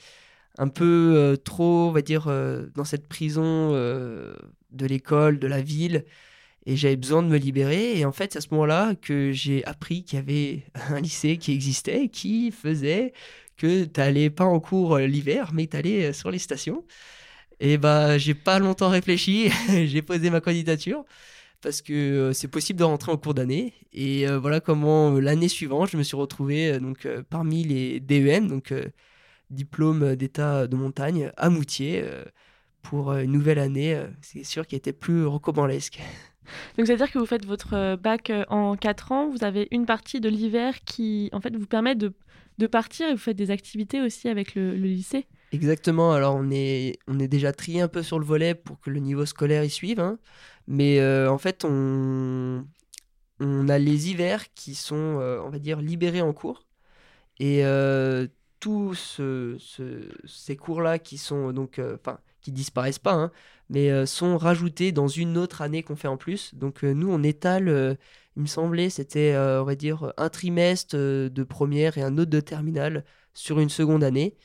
un 0.58 0.68
peu 0.68 1.14
euh, 1.16 1.36
trop, 1.36 1.88
on 1.90 1.92
va 1.92 2.02
dire, 2.02 2.28
euh, 2.28 2.68
dans 2.76 2.84
cette 2.84 3.08
prison 3.08 3.72
euh, 3.74 4.36
de 4.72 4.86
l'école, 4.86 5.40
de 5.40 5.48
la 5.48 5.62
ville. 5.62 6.06
Et 6.66 6.78
j'avais 6.78 6.96
besoin 6.96 7.24
de 7.24 7.28
me 7.28 7.38
libérer. 7.38 7.98
Et 7.98 8.06
en 8.06 8.12
fait, 8.12 8.34
c'est 8.34 8.38
à 8.38 8.42
ce 8.42 8.48
moment-là 8.52 8.96
que 8.96 9.32
j'ai 9.32 9.66
appris 9.66 10.04
qu'il 10.04 10.18
y 10.20 10.22
avait 10.22 10.64
un 10.90 11.02
lycée 11.02 11.38
qui 11.38 11.52
existait, 11.52 12.08
qui 12.10 12.52
faisait 12.52 13.14
que 13.58 13.86
tu 13.86 14.00
n'allais 14.00 14.30
pas 14.30 14.46
en 14.46 14.60
cours 14.60 14.98
l'hiver, 14.98 15.52
mais 15.54 15.68
tu 15.68 15.78
allais 15.78 16.13
sur 16.13 16.32
les 16.32 16.39
stations. 16.39 16.86
Et 17.60 17.78
bah, 17.78 18.18
j'ai 18.18 18.34
pas 18.34 18.60
longtemps 18.60 18.89
réfléchi, 18.89 19.50
j'ai 19.86 20.02
posé 20.02 20.30
ma 20.30 20.42
candidature 20.42 21.06
parce 21.62 21.82
que 21.82 22.32
c'est 22.34 22.50
possible 22.50 22.80
de 22.80 22.84
rentrer 22.84 23.12
en 23.12 23.18
cours 23.18 23.34
d'année. 23.34 23.74
Et 23.94 24.28
voilà 24.28 24.60
comment 24.60 25.12
l'année 25.12 25.48
suivante, 25.48 25.89
je 25.89 25.98
me 25.98 26.04
suis 26.04 26.18
retrouvé 26.18 26.80
donc 26.80 27.08
parmi 27.30 27.63
les 27.63 28.00
DEM, 28.00 28.48
donc 28.48 28.74
diplôme 29.54 30.16
d'état 30.16 30.68
de 30.68 30.76
montagne 30.76 31.32
à 31.38 31.50
Moutier 31.50 32.02
euh, 32.04 32.24
pour 32.82 33.12
euh, 33.12 33.22
une 33.22 33.32
nouvelle 33.32 33.60
année. 33.60 33.96
Euh, 33.96 34.08
c'est 34.22 34.44
sûr 34.44 34.68
qu'il 34.68 34.78
était 34.78 34.94
plus 34.94 35.26
rocambolesque. 35.26 36.00
Donc, 36.78 36.88
c'est-à-dire 36.88 37.10
que 37.10 37.20
vous 37.20 37.26
faites 37.26 37.46
votre 37.46 37.96
bac 37.96 38.30
en 38.50 38.76
4 38.76 39.12
ans, 39.13 39.30
vous 39.30 39.46
avez 39.46 39.70
une 39.72 39.86
partie 39.86 40.20
de 40.20 40.28
l'hiver 40.28 40.84
qui, 40.84 41.30
en 41.32 41.39
fait, 41.39 41.56
vous 41.56 41.66
permet 41.66 41.96
de, 41.96 42.12
de, 42.58 42.68
partir 42.68 43.08
et 43.08 43.12
vous 43.12 43.20
faites 43.20 43.38
des 43.38 43.52
activités 43.52 44.02
aussi 44.02 44.30
avec 44.30 44.56
le, 44.56 44.74
lycée 44.74 45.28
Exactement, 45.52 46.13
alors 46.13 46.36
on 46.36 46.50
est, 46.52 46.98
on 47.08 47.20
est 47.20 47.28
déjà 47.28 47.52
trié 47.52 47.82
un 47.82 47.88
peu 47.88 48.02
sur 48.02 48.20
le 48.20 48.26
volet 48.26 48.56
pour 48.56 48.80
que 48.80 48.89
le 48.89 49.00
niveau 49.00 49.26
scolaire 49.26 49.63
y 49.63 49.70
suive, 49.70 50.00
hein. 50.00 50.18
mais 50.68 51.00
en 51.28 51.38
fait, 51.38 51.63
on, 51.63 52.66
on 53.39 53.70
a 53.70 53.78
les 53.78 54.10
hivers 54.10 54.52
qui 54.54 54.74
sont, 54.74 54.96
on 54.96 55.50
va 55.50 55.60
dire, 55.60 55.80
libérés 55.80 56.22
en 56.22 56.34
cours. 56.34 56.66
Et 57.39 57.63
tous 58.63 59.19
ces 60.26 60.56
cours-là 60.56 60.97
qui 60.97 61.17
sont 61.17 61.52
donc, 61.52 61.80
euh, 61.80 61.97
qui 62.39 62.54
disparaissent 62.54 62.97
pas, 62.97 63.13
hein, 63.13 63.32
mais 63.69 63.91
euh, 63.91 64.06
sont 64.06 64.38
rajoutés 64.38 64.93
dans 64.93 65.10
une 65.10 65.38
autre 65.38 65.62
année 65.62 65.84
qu'on 65.84 65.97
fait 65.97 66.08
en 66.08 66.15
plus. 66.15 66.56
Donc 66.56 66.86
euh, 66.86 66.93
nous, 66.93 67.12
on 67.12 67.23
étale, 67.23 67.97
il 68.38 68.41
me 68.41 68.47
semblait, 68.47 68.89
c'était, 68.89 69.36
on 69.36 69.65
va 69.65 69.76
dire, 69.76 70.13
un 70.15 70.30
trimestre 70.30 70.95
de 70.95 71.43
première 71.43 71.97
et 71.97 72.04
un 72.04 72.17
autre 72.17 72.32
de 72.32 72.39
terminale 72.39 73.04
sur 73.34 73.60
une 73.60 73.67
seconde 73.67 74.02
année. 74.02 74.38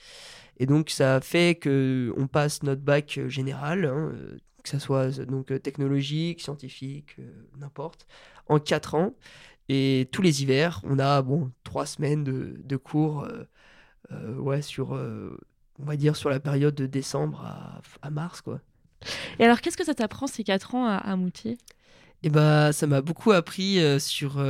Et 0.58 0.66
donc 0.66 0.90
ça 0.90 1.20
fait 1.20 1.54
que 1.54 2.12
on 2.16 2.26
passe 2.26 2.64
notre 2.64 2.82
bac 2.82 3.20
général, 3.28 3.84
hein, 3.84 4.12
que 4.64 4.68
ça 4.68 4.80
soit 4.80 5.24
donc 5.26 5.62
technologique, 5.62 6.40
scientifique, 6.40 7.18
n'importe, 7.56 8.08
en 8.48 8.58
quatre 8.58 8.96
ans. 8.96 9.14
Et 9.68 10.08
tous 10.10 10.22
les 10.22 10.42
hivers, 10.42 10.80
on 10.82 10.98
a 10.98 11.22
bon 11.22 11.52
trois 11.62 11.86
semaines 11.86 12.24
de 12.24 12.76
cours 12.76 13.28
euh, 14.12 14.34
ouais, 14.36 14.62
sur, 14.62 14.94
euh, 14.94 15.36
on 15.78 15.84
va 15.84 15.96
dire, 15.96 16.16
sur 16.16 16.30
la 16.30 16.40
période 16.40 16.74
de 16.74 16.86
décembre 16.86 17.44
à, 18.02 18.10
mars, 18.10 18.40
quoi. 18.40 18.60
Et 19.38 19.44
alors, 19.44 19.60
qu'est-ce 19.60 19.76
que 19.76 19.84
ça 19.84 19.94
t'apprend 19.94 20.26
ces 20.26 20.44
4 20.44 20.74
ans 20.74 20.86
à, 20.86 21.16
Moutier? 21.16 21.58
Et 22.24 22.30
bah, 22.30 22.72
ça 22.72 22.88
m'a 22.88 23.00
beaucoup 23.00 23.30
appris 23.30 23.78
euh, 23.78 24.00
sur 24.00 24.42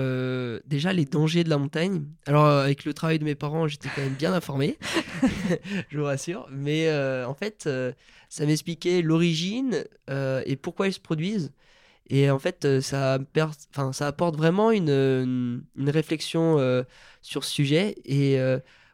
déjà 0.66 0.92
les 0.92 1.04
dangers 1.04 1.44
de 1.44 1.50
la 1.50 1.58
montagne. 1.58 2.04
Alors, 2.26 2.46
avec 2.46 2.84
le 2.84 2.94
travail 2.94 3.18
de 3.18 3.24
mes 3.24 3.34
parents, 3.34 3.68
j'étais 3.68 3.88
quand 3.94 4.00
même 4.00 4.14
bien 4.14 4.32
informé, 4.32 4.78
je 5.90 5.98
vous 5.98 6.04
rassure. 6.04 6.46
Mais 6.50 6.90
en 7.24 7.34
fait, 7.34 7.68
ça 8.28 8.46
m'expliquait 8.46 9.02
l'origine 9.02 9.84
et 10.08 10.56
pourquoi 10.56 10.88
ils 10.88 10.94
se 10.94 11.00
produisent. 11.00 11.52
Et 12.10 12.30
en 12.30 12.38
fait, 12.38 12.80
ça, 12.80 13.18
ça 13.92 14.06
apporte 14.06 14.36
vraiment 14.36 14.70
une, 14.70 14.88
une, 14.88 15.64
une 15.76 15.90
réflexion 15.90 16.56
sur 17.20 17.44
ce 17.44 17.50
sujet. 17.52 17.96
Et 18.06 18.38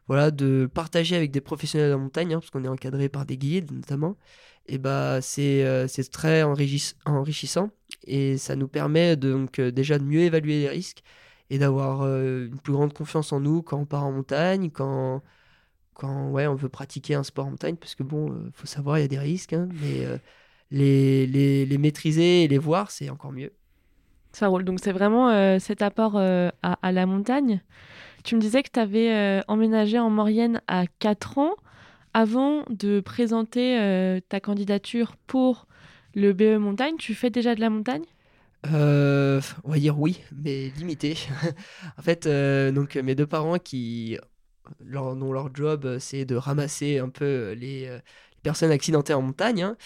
voilà, 0.07 0.31
de 0.31 0.69
partager 0.71 1.15
avec 1.15 1.31
des 1.31 1.41
professionnels 1.41 1.87
de 1.87 1.93
la 1.93 1.97
montagne, 1.97 2.33
hein, 2.33 2.39
parce 2.39 2.51
qu'on 2.51 2.63
est 2.63 2.67
encadré 2.69 3.09
par 3.09 3.25
des 3.25 3.37
guides 3.37 3.71
notamment, 3.71 4.17
et 4.67 4.77
bah 4.77 5.21
c'est 5.21 5.63
euh, 5.63 5.87
très 6.11 6.43
enrichissant 6.43 7.69
et 8.05 8.37
ça 8.37 8.55
nous 8.55 8.67
permet 8.67 9.15
donc 9.15 9.59
euh, 9.59 9.71
déjà 9.71 9.99
de 9.99 10.03
mieux 10.03 10.21
évaluer 10.21 10.61
les 10.61 10.69
risques 10.69 11.03
et 11.49 11.59
d'avoir 11.59 12.01
euh, 12.01 12.47
une 12.47 12.59
plus 12.59 12.73
grande 12.73 12.93
confiance 12.93 13.31
en 13.31 13.39
nous 13.39 13.61
quand 13.61 13.77
on 13.79 13.85
part 13.85 14.05
en 14.05 14.11
montagne, 14.11 14.71
quand 14.71 15.21
quand 15.93 16.29
ouais 16.29 16.47
on 16.47 16.55
veut 16.55 16.69
pratiquer 16.69 17.15
un 17.15 17.23
sport 17.23 17.47
en 17.47 17.51
montagne, 17.51 17.75
parce 17.77 17.95
que 17.95 18.03
bon, 18.03 18.51
faut 18.53 18.67
savoir 18.67 18.97
il 18.97 19.01
y 19.01 19.05
a 19.05 19.07
des 19.07 19.19
risques, 19.19 19.53
hein, 19.53 19.69
mais 19.81 20.05
les, 20.71 21.25
les, 21.25 21.65
les, 21.65 21.77
maîtriser 21.77 22.43
et 22.43 22.47
les 22.49 22.57
voir 22.57 22.91
c'est 22.91 23.09
encore 23.09 23.31
mieux. 23.31 23.53
Ça 24.33 24.47
roule, 24.47 24.65
donc 24.65 24.79
c'est 24.81 24.91
vraiment 24.91 25.57
cet 25.59 25.81
apport 25.81 26.17
à 26.17 26.91
la 26.91 27.05
montagne. 27.05 27.61
Tu 28.25 28.35
me 28.35 28.41
disais 28.41 28.63
que 28.63 28.71
tu 28.73 28.79
avais 28.79 29.13
euh, 29.13 29.41
emménagé 29.47 29.99
en 29.99 30.09
Maurienne 30.09 30.59
à 30.67 30.85
4 30.97 31.37
ans 31.37 31.53
avant 32.15 32.63
de 32.71 32.99
présenter 32.99 33.79
euh, 33.79 34.19
ta 34.27 34.39
candidature 34.39 35.15
pour 35.27 35.67
le 36.15 36.33
BE 36.33 36.57
Montagne. 36.57 36.95
Tu 36.97 37.13
fais 37.13 37.29
déjà 37.29 37.53
de 37.53 37.61
la 37.61 37.69
montagne? 37.69 38.05
Euh, 38.65 39.39
On 39.63 39.69
va 39.69 39.77
dire 39.77 39.99
oui, 39.99 40.21
mais 40.43 40.71
limité. 40.75 41.15
en 41.99 42.01
fait, 42.01 42.27
donc 42.73 42.95
mes 42.95 43.13
deux 43.13 43.27
parents 43.27 43.59
qui 43.59 44.17
dont 44.79 45.31
leur 45.31 45.53
job 45.53 45.99
c'est 45.99 46.25
de 46.25 46.35
ramasser 46.35 46.97
un 46.97 47.09
peu 47.09 47.51
les, 47.51 47.95
personnes 48.41 48.71
accidentées 48.71 49.13
en 49.13 49.21
montagne. 49.21 49.61
Hein, 49.61 49.77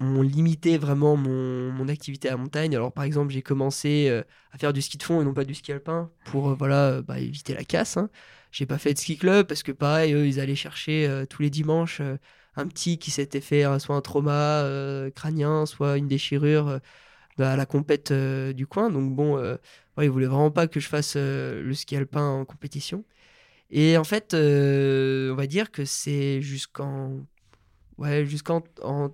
ont 0.00 0.22
limité 0.22 0.78
vraiment 0.78 1.16
mon, 1.16 1.72
mon, 1.72 1.88
activité 1.88 2.28
à 2.28 2.36
montagne. 2.36 2.74
Alors 2.74 2.92
par 2.92 3.04
exemple, 3.04 3.32
j'ai 3.32 3.42
commencé 3.42 4.08
euh, 4.08 4.22
à 4.52 4.58
faire 4.58 4.72
du 4.72 4.80
ski 4.82 4.96
de 4.98 5.02
fond 5.02 5.20
et 5.20 5.24
non 5.24 5.34
pas 5.34 5.44
du 5.44 5.54
ski 5.54 5.72
alpin 5.72 6.10
pour 6.26 6.50
euh, 6.50 6.54
voilà 6.54 7.02
bah, 7.02 7.18
éviter 7.18 7.54
la 7.54 7.64
casse. 7.64 7.96
Hein. 7.96 8.10
J'ai 8.52 8.66
pas 8.66 8.78
fait 8.78 8.94
de 8.94 8.98
ski 8.98 9.16
club 9.18 9.46
parce 9.46 9.62
que 9.62 9.72
pareil, 9.72 10.12
eux, 10.14 10.26
ils 10.26 10.40
allaient 10.40 10.54
chercher 10.54 11.06
euh, 11.06 11.26
tous 11.26 11.42
les 11.42 11.50
dimanches 11.50 12.00
un 12.56 12.66
petit 12.66 12.98
qui 12.98 13.10
s'était 13.10 13.40
fait 13.40 13.64
soit 13.78 13.96
un 13.96 14.00
trauma 14.00 14.64
crânien, 15.14 15.64
soit 15.66 15.96
une 15.96 16.08
déchirure 16.08 16.80
à 17.38 17.56
la 17.56 17.66
compète 17.66 18.12
du 18.12 18.66
coin. 18.66 18.90
Donc 18.90 19.14
bon, 19.14 19.36
ouais, 19.38 20.06
ils 20.06 20.10
voulaient 20.10 20.26
vraiment 20.26 20.50
pas 20.50 20.66
que 20.66 20.80
je 20.80 20.88
fasse 20.88 21.14
le 21.16 21.72
ski 21.74 21.96
alpin 21.96 22.26
en 22.26 22.44
compétition. 22.44 23.04
Et 23.70 23.96
en 23.96 24.02
fait, 24.02 24.34
on 24.34 25.34
va 25.36 25.46
dire 25.46 25.70
que 25.70 25.84
c'est 25.84 26.42
jusqu'en 26.42 27.20
ouais, 27.98 28.24
jusqu'en 28.24 28.62
en, 28.82 29.10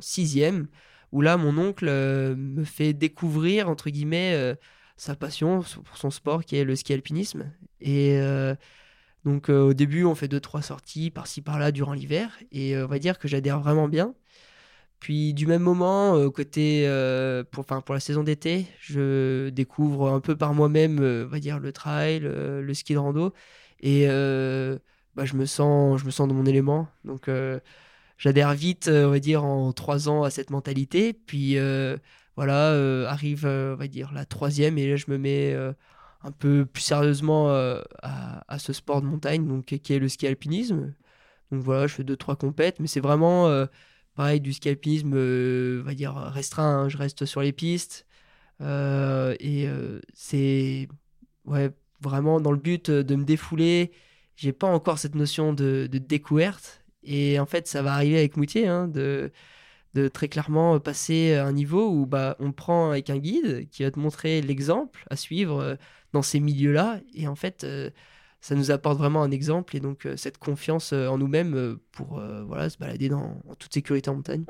sixième, 0.00 0.66
où 1.12 1.20
là, 1.20 1.36
mon 1.36 1.56
oncle 1.58 1.86
euh, 1.88 2.34
me 2.36 2.64
fait 2.64 2.92
découvrir, 2.92 3.68
entre 3.68 3.90
guillemets, 3.90 4.34
euh, 4.34 4.54
sa 4.96 5.14
passion 5.14 5.62
pour 5.84 5.96
son 5.96 6.10
sport, 6.10 6.44
qui 6.44 6.56
est 6.56 6.64
le 6.64 6.76
ski 6.76 6.92
alpinisme. 6.92 7.52
Et 7.80 8.18
euh, 8.18 8.54
donc, 9.24 9.48
au 9.48 9.74
début, 9.74 10.04
on 10.04 10.14
fait 10.14 10.28
deux, 10.28 10.40
trois 10.40 10.62
sorties 10.62 11.10
par-ci, 11.10 11.42
par-là 11.42 11.72
durant 11.72 11.92
l'hiver, 11.92 12.38
et 12.52 12.76
on 12.76 12.86
va 12.86 12.98
dire 12.98 13.18
que 13.18 13.28
j'adhère 13.28 13.60
vraiment 13.60 13.88
bien. 13.88 14.14
Puis 14.98 15.32
du 15.32 15.46
même 15.46 15.62
moment, 15.62 16.30
côté 16.30 16.86
pour, 17.50 17.64
pour 17.64 17.94
la 17.94 18.00
saison 18.00 18.22
d'été, 18.22 18.66
je 18.80 19.48
découvre 19.48 20.10
un 20.10 20.20
peu 20.20 20.36
par 20.36 20.52
moi-même, 20.52 20.98
on 21.00 21.26
va 21.26 21.40
dire 21.40 21.58
le 21.58 21.72
trail, 21.72 22.20
le 22.20 22.74
ski 22.74 22.92
de 22.92 22.98
rando, 22.98 23.32
et 23.80 24.06
bah, 24.06 25.24
je 25.24 25.34
me 25.36 25.46
sens, 25.46 26.00
je 26.00 26.04
me 26.04 26.10
sens 26.10 26.28
dans 26.28 26.34
mon 26.34 26.44
élément. 26.44 26.86
Donc 27.04 27.30
j'adhère 28.20 28.54
vite, 28.54 28.88
euh, 28.88 29.06
on 29.06 29.10
va 29.10 29.18
dire, 29.18 29.44
en 29.44 29.72
trois 29.72 30.08
ans 30.08 30.22
à 30.22 30.30
cette 30.30 30.50
mentalité. 30.50 31.12
Puis 31.12 31.58
euh, 31.58 31.96
voilà, 32.36 32.72
euh, 32.72 33.06
arrive, 33.06 33.46
on 33.46 33.74
va 33.74 33.88
dire, 33.88 34.12
la 34.12 34.24
troisième, 34.24 34.78
et 34.78 34.88
là, 34.88 34.96
je 34.96 35.06
me 35.08 35.18
mets 35.18 35.54
un 36.22 36.32
peu 36.32 36.66
plus 36.66 36.82
sérieusement 36.82 37.48
à, 38.02 38.58
ce 38.58 38.72
sport 38.72 39.02
de 39.02 39.06
montagne, 39.06 39.46
donc, 39.46 39.66
qui 39.66 39.92
est 39.92 39.98
le 39.98 40.08
ski 40.08 40.26
alpinisme. 40.26 40.94
Donc 41.50 41.62
voilà, 41.62 41.86
je 41.88 41.94
fais 41.94 42.04
deux, 42.04 42.16
trois 42.16 42.36
compètes, 42.36 42.78
mais 42.78 42.86
c'est 42.86 43.00
vraiment 43.00 43.66
pareil 44.14 44.40
du 44.40 44.52
ski 44.52 44.68
alpinisme, 44.68 45.14
on 45.14 45.82
va 45.82 45.94
dire, 45.94 46.14
restreint. 46.14 46.84
Hein. 46.84 46.88
je 46.88 46.98
reste 46.98 47.24
sur 47.26 47.42
les 47.42 47.52
pistes. 47.52 48.06
et 48.60 49.68
c'est 50.14 50.88
ouais, 51.46 51.70
vraiment 52.00 52.40
dans 52.40 52.52
le 52.52 52.58
but 52.58 52.90
de 52.90 53.14
me 53.16 53.24
défouler. 53.24 53.92
J'ai 54.36 54.52
pas 54.52 54.68
encore 54.68 54.98
cette 54.98 55.14
notion 55.14 55.52
de 55.52 55.86
découverte. 55.92 56.79
Et 57.02 57.38
en 57.40 57.46
fait, 57.46 57.66
ça 57.66 57.82
va 57.82 57.94
arriver 57.94 58.18
avec 58.18 58.36
Moutier, 58.36 58.66
hein, 58.66 58.88
de, 58.88 59.30
très 60.12 60.28
clairement 60.28 60.78
passer 60.78 61.34
à 61.34 61.46
un 61.46 61.52
niveau 61.52 61.90
où 61.90 62.06
bah, 62.06 62.36
on 62.38 62.52
prend 62.52 62.90
avec 62.90 63.10
un 63.10 63.18
guide 63.18 63.68
qui 63.70 63.82
va 63.82 63.90
te 63.90 63.98
montrer 63.98 64.40
l'exemple 64.40 65.04
à 65.10 65.16
suivre 65.16 65.60
euh, 65.60 65.74
dans 66.12 66.22
ces 66.22 66.40
milieux-là. 66.40 67.00
Et 67.14 67.26
en 67.26 67.34
fait, 67.34 67.64
euh, 67.64 67.90
ça 68.40 68.54
nous 68.54 68.70
apporte 68.70 68.98
vraiment 68.98 69.22
un 69.22 69.30
exemple 69.30 69.76
et 69.76 69.80
donc 69.80 70.06
euh, 70.06 70.16
cette 70.16 70.38
confiance 70.38 70.92
en 70.92 71.18
nous-mêmes 71.18 71.78
pour 71.92 72.22
voilà, 72.46 72.70
se 72.70 72.78
balader 72.78 73.08
dans, 73.08 73.40
en 73.48 73.54
toute 73.56 73.72
sécurité 73.74 74.10
en 74.10 74.16
montagne. 74.16 74.44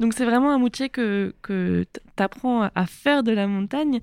Donc 0.00 0.14
c'est 0.14 0.24
vraiment 0.24 0.52
un 0.52 0.58
Moutier 0.58 0.88
que, 0.88 1.34
que 1.42 1.84
tu 1.92 2.22
apprends 2.22 2.62
à 2.74 2.86
faire 2.86 3.22
de 3.22 3.30
la 3.30 3.46
montagne 3.46 4.00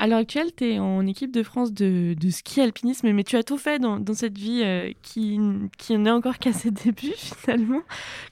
à 0.00 0.06
l'heure 0.06 0.18
actuelle, 0.18 0.50
tu 0.56 0.64
es 0.64 0.78
en 0.78 1.06
équipe 1.06 1.30
de 1.30 1.42
France 1.42 1.74
de, 1.74 2.16
ski 2.30 2.62
alpinisme, 2.62 3.12
mais 3.12 3.22
tu 3.22 3.36
as 3.36 3.42
tout 3.42 3.58
fait 3.58 3.78
dans, 3.78 4.02
cette 4.14 4.38
vie 4.38 4.62
euh, 4.64 4.92
qui, 5.02 5.38
qui 5.76 5.98
n'est 5.98 6.10
encore 6.10 6.38
qu'à 6.38 6.54
ses 6.54 6.70
débuts 6.84 7.12
finalement. 7.14 7.82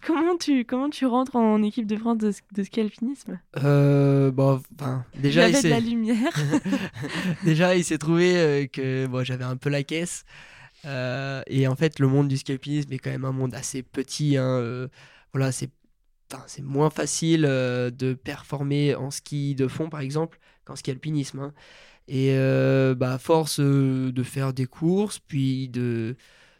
Comment 0.04 0.38
tu, 0.38 0.64
comment 0.64 0.88
tu 0.88 1.04
rentres 1.04 1.37
en 1.37 1.62
équipe 1.62 1.87
de 1.87 1.96
France 1.96 2.16
de, 2.16 2.62
ski 2.62 2.81
alpinisme? 2.81 3.38
Euh, 3.62 4.31
bon, 4.31 4.62
déjà, 5.20 5.46
il, 5.46 5.52
y 5.52 5.57
avait 5.57 5.68
de 5.68 5.74
la 5.74 5.81
lumière. 5.81 6.33
déjà, 7.44 7.76
il 7.76 7.85
s'est 7.85 7.98
trouvé 7.98 8.38
euh, 8.38 8.66
que 8.66 9.07
bon, 9.07 9.22
j'avais 9.22 9.44
un 9.44 9.59
peu 9.59 9.68
la 9.68 9.83
caisse. 9.83 10.24
Euh, 10.87 11.42
et 11.48 11.68
en 11.68 11.76
fait, 11.76 11.98
le 11.98 12.09
monde 12.09 12.28
du 12.28 12.38
ski 12.38 12.52
alpinisme 12.52 12.90
est 12.94 12.98
quand 12.98 13.11
même 13.11 13.26
un 13.26 13.33
monde 13.33 13.54
assez 13.54 13.83
petit. 13.83 14.38
Hein, 14.38 14.88
voilà, 15.35 15.52
c'est 15.52 15.70
c'est 16.46 16.62
moins 16.62 16.90
facile 16.90 17.42
de 17.42 18.12
performer 18.12 18.94
en 18.94 19.11
ski 19.11 19.54
de 19.54 19.66
fond, 19.66 19.88
par 19.88 20.00
exemple, 20.00 20.38
qu'en 20.68 20.76
ski 20.76 20.90
alpinisme. 20.90 21.40
Hein. 21.40 21.52
Et 22.09 22.33
euh, 22.33 22.94
bah, 22.94 23.18
force 23.18 23.61
euh, 23.61 24.11
de 24.12 24.22
faire 24.22 24.52
des 24.54 24.66
courses, 24.66 25.18
puis 25.18 25.68
de 25.68 26.16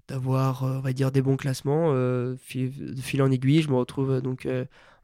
d'avoir, 0.09 0.65
euh, 0.65 0.79
on 0.79 0.81
va 0.81 0.93
dire, 0.93 1.13
des 1.13 1.23
bons 1.23 1.37
classements, 1.37 1.93
de 1.93 2.37
fil 2.41 3.23
en 3.23 3.31
aiguille, 3.31 3.63
je 3.63 3.69
me 3.69 3.77
retrouve 3.77 4.21
donc 4.23 4.49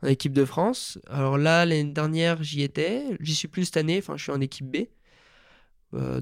en 0.02 0.06
équipe 0.06 0.32
de 0.32 0.44
France. 0.44 0.98
Alors 1.08 1.38
là, 1.38 1.66
l'année 1.66 1.92
dernière, 1.92 2.42
j'y 2.42 2.62
étais. 2.62 3.16
J'y 3.20 3.34
suis 3.34 3.48
plus 3.48 3.66
cette 3.66 3.78
année. 3.78 3.98
Enfin, 3.98 4.16
je 4.16 4.22
suis 4.24 4.32
en 4.32 4.40
équipe 4.40 4.66
B. 4.66 4.86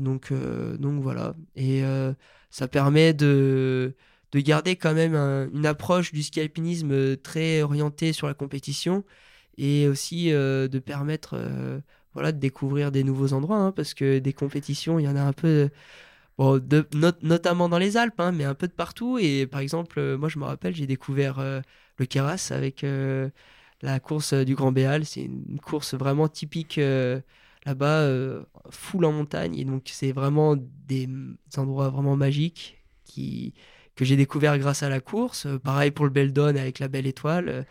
donc, 0.00 0.32
donc 0.78 1.02
voilà. 1.02 1.34
Et 1.56 1.82
ça 2.50 2.68
permet 2.68 3.14
de, 3.14 3.94
de 4.32 4.40
garder 4.40 4.76
quand 4.76 4.94
même 4.94 5.14
une 5.14 5.66
approche 5.66 6.12
du 6.12 6.22
ski 6.22 6.40
alpinisme 6.40 7.16
très 7.18 7.62
orientée 7.62 8.12
sur 8.12 8.26
la 8.26 8.34
compétition 8.34 9.04
et 9.58 9.86
aussi 9.86 10.30
de 10.30 10.78
permettre 10.84 11.36
voilà, 12.14 12.32
de 12.32 12.38
découvrir 12.38 12.92
des 12.92 13.04
nouveaux 13.04 13.32
endroits, 13.32 13.58
hein, 13.58 13.72
parce 13.72 13.94
que 13.94 14.18
des 14.18 14.32
compétitions, 14.32 14.98
il 14.98 15.04
y 15.04 15.08
en 15.08 15.16
a 15.16 15.22
un 15.22 15.32
peu, 15.32 15.70
bon, 16.38 16.58
de, 16.58 16.86
notamment 17.22 17.68
dans 17.68 17.78
les 17.78 17.96
Alpes, 17.96 18.20
hein, 18.20 18.32
mais 18.32 18.44
un 18.44 18.54
peu 18.54 18.68
de 18.68 18.72
partout. 18.72 19.18
Et 19.18 19.46
par 19.46 19.60
exemple, 19.60 19.98
euh, 19.98 20.18
moi 20.18 20.28
je 20.28 20.38
me 20.38 20.44
rappelle, 20.44 20.74
j'ai 20.74 20.86
découvert 20.86 21.38
euh, 21.38 21.60
le 21.98 22.06
Keras 22.06 22.50
avec 22.54 22.84
euh, 22.84 23.30
la 23.82 24.00
course 24.00 24.34
du 24.34 24.54
Grand 24.54 24.72
Béal. 24.72 25.04
C'est 25.04 25.22
une 25.22 25.60
course 25.60 25.94
vraiment 25.94 26.28
typique 26.28 26.80
là-bas, 27.66 28.08
full 28.70 29.04
en 29.04 29.12
montagne. 29.12 29.56
Et 29.58 29.64
donc 29.64 29.84
c'est 29.86 30.12
vraiment 30.12 30.56
des 30.56 31.08
endroits 31.56 31.90
vraiment 31.90 32.16
magiques 32.16 32.82
qui, 33.04 33.54
que 33.96 34.04
j'ai 34.04 34.16
découvert 34.16 34.58
grâce 34.58 34.82
à 34.82 34.88
la 34.88 35.00
course. 35.00 35.46
pareil 35.64 35.90
pour 35.90 36.04
le 36.04 36.10
Beldon 36.10 36.56
avec 36.56 36.78
la 36.78 36.88
Belle 36.88 37.06
Étoile. 37.06 37.66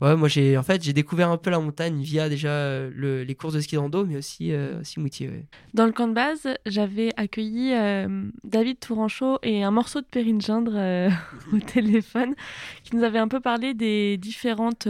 Ouais, 0.00 0.16
moi 0.16 0.28
j'ai 0.28 0.56
en 0.56 0.62
fait 0.62 0.82
j'ai 0.82 0.94
découvert 0.94 1.28
un 1.28 1.36
peu 1.36 1.50
la 1.50 1.58
montagne 1.58 2.00
via 2.00 2.30
déjà 2.30 2.48
euh, 2.48 3.22
les 3.22 3.34
courses 3.34 3.52
de 3.52 3.60
ski 3.60 3.76
rando, 3.76 4.06
mais 4.06 4.16
aussi 4.16 4.50
euh, 4.50 4.80
aussi 4.80 4.98
Moutier. 4.98 5.44
Dans 5.74 5.84
le 5.84 5.92
camp 5.92 6.08
de 6.08 6.14
base, 6.14 6.48
j'avais 6.64 7.10
accueilli 7.18 7.74
euh, 7.74 8.30
David 8.42 8.80
Touranchot 8.80 9.38
et 9.42 9.62
un 9.62 9.70
morceau 9.70 10.00
de 10.00 10.06
Perrine 10.06 10.40
Gindre 10.40 11.10
au 11.52 11.58
téléphone, 11.58 12.34
qui 12.82 12.96
nous 12.96 13.02
avait 13.02 13.18
un 13.18 13.28
peu 13.28 13.40
parlé 13.40 13.74
des 13.74 14.16
différentes 14.16 14.88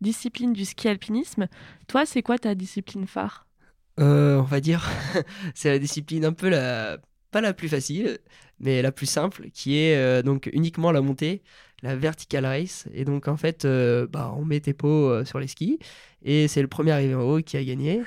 disciplines 0.00 0.54
du 0.54 0.64
ski 0.64 0.88
alpinisme. 0.88 1.46
Toi, 1.86 2.06
c'est 2.06 2.22
quoi 2.22 2.38
ta 2.38 2.54
discipline 2.54 3.06
phare? 3.06 3.46
On 3.98 4.42
va 4.42 4.60
dire, 4.60 4.88
c'est 5.54 5.68
la 5.68 5.78
discipline 5.78 6.24
un 6.24 6.32
peu 6.32 6.48
la 6.48 6.96
pas 7.30 7.40
la 7.40 7.52
plus 7.52 7.68
facile, 7.68 8.18
mais 8.60 8.80
la 8.80 8.92
plus 8.92 9.06
simple, 9.06 9.50
qui 9.52 9.76
est 9.76 10.22
donc 10.22 10.48
uniquement 10.52 10.92
la 10.92 11.02
montée 11.02 11.42
la 11.84 11.94
vertical 11.94 12.46
race. 12.46 12.86
Et 12.92 13.04
donc, 13.04 13.28
en 13.28 13.36
fait, 13.36 13.64
euh, 13.64 14.06
bah, 14.10 14.34
on 14.36 14.44
met 14.44 14.58
tes 14.58 14.72
pots 14.72 15.10
euh, 15.10 15.24
sur 15.24 15.38
les 15.38 15.46
skis 15.46 15.78
et 16.24 16.48
c'est 16.48 16.62
le 16.62 16.68
premier 16.68 16.90
arrivé 16.90 17.14
en 17.14 17.20
haut 17.20 17.40
qui 17.40 17.56
a 17.56 17.62
gagné. 17.62 18.02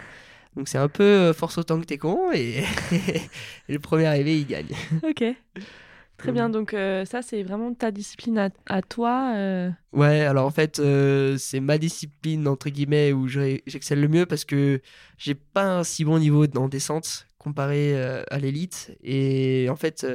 Donc, 0.56 0.68
c'est 0.68 0.80
un 0.80 0.90
peu 0.90 1.04
euh, 1.04 1.34
force 1.34 1.60
autant 1.60 1.80
que 1.80 1.86
t'es 1.86 2.00
con 2.00 2.32
et... 2.34 2.64
le 3.70 3.80
premier 3.80 4.08
arrivé, 4.08 4.40
il 4.40 4.48
gagne. 4.48 4.74
Ok. 5.04 5.24
Très 6.18 6.32
bien, 6.32 6.50
donc 6.50 6.72
ça 6.72 7.22
c'est 7.22 7.44
vraiment 7.44 7.76
ta 7.76 7.92
discipline 7.92 8.50
à, 8.66 8.82
toi. 8.82 9.36
Ouais, 9.94 10.22
alors 10.22 10.48
en 10.48 10.50
fait 10.50 10.82
c'est 11.38 11.60
ma 11.60 11.78
discipline 11.78 12.48
entre 12.48 12.70
guillemets 12.70 13.14
où 13.14 13.28
j'excelle 13.28 14.02
le 14.02 14.08
mieux 14.08 14.26
parce 14.26 14.44
que 14.44 14.82
j'ai 15.20 15.36
pas 15.36 15.78
un 15.78 15.84
si 15.84 16.06
bon 16.06 16.18
niveau 16.18 16.48
en 16.56 16.70
descente 16.70 17.28
comparé 17.38 17.96
à 18.32 18.40
l'élite 18.40 18.98
et 19.04 19.68
en 19.70 19.76
fait 19.76 20.08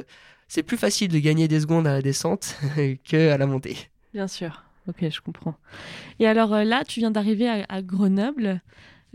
c'est 0.47 0.63
plus 0.63 0.77
facile 0.77 1.09
de 1.09 1.19
gagner 1.19 1.47
des 1.47 1.61
secondes 1.61 1.87
à 1.87 1.93
la 1.93 2.01
descente 2.01 2.57
que 3.09 3.29
à 3.29 3.37
la 3.37 3.45
montée. 3.45 3.77
Bien 4.13 4.27
sûr. 4.27 4.63
Ok, 4.87 5.09
je 5.09 5.21
comprends. 5.21 5.55
Et 6.19 6.27
alors 6.27 6.53
euh, 6.53 6.63
là, 6.63 6.83
tu 6.83 6.99
viens 6.99 7.11
d'arriver 7.11 7.47
à, 7.47 7.81
Grenoble. 7.81 8.61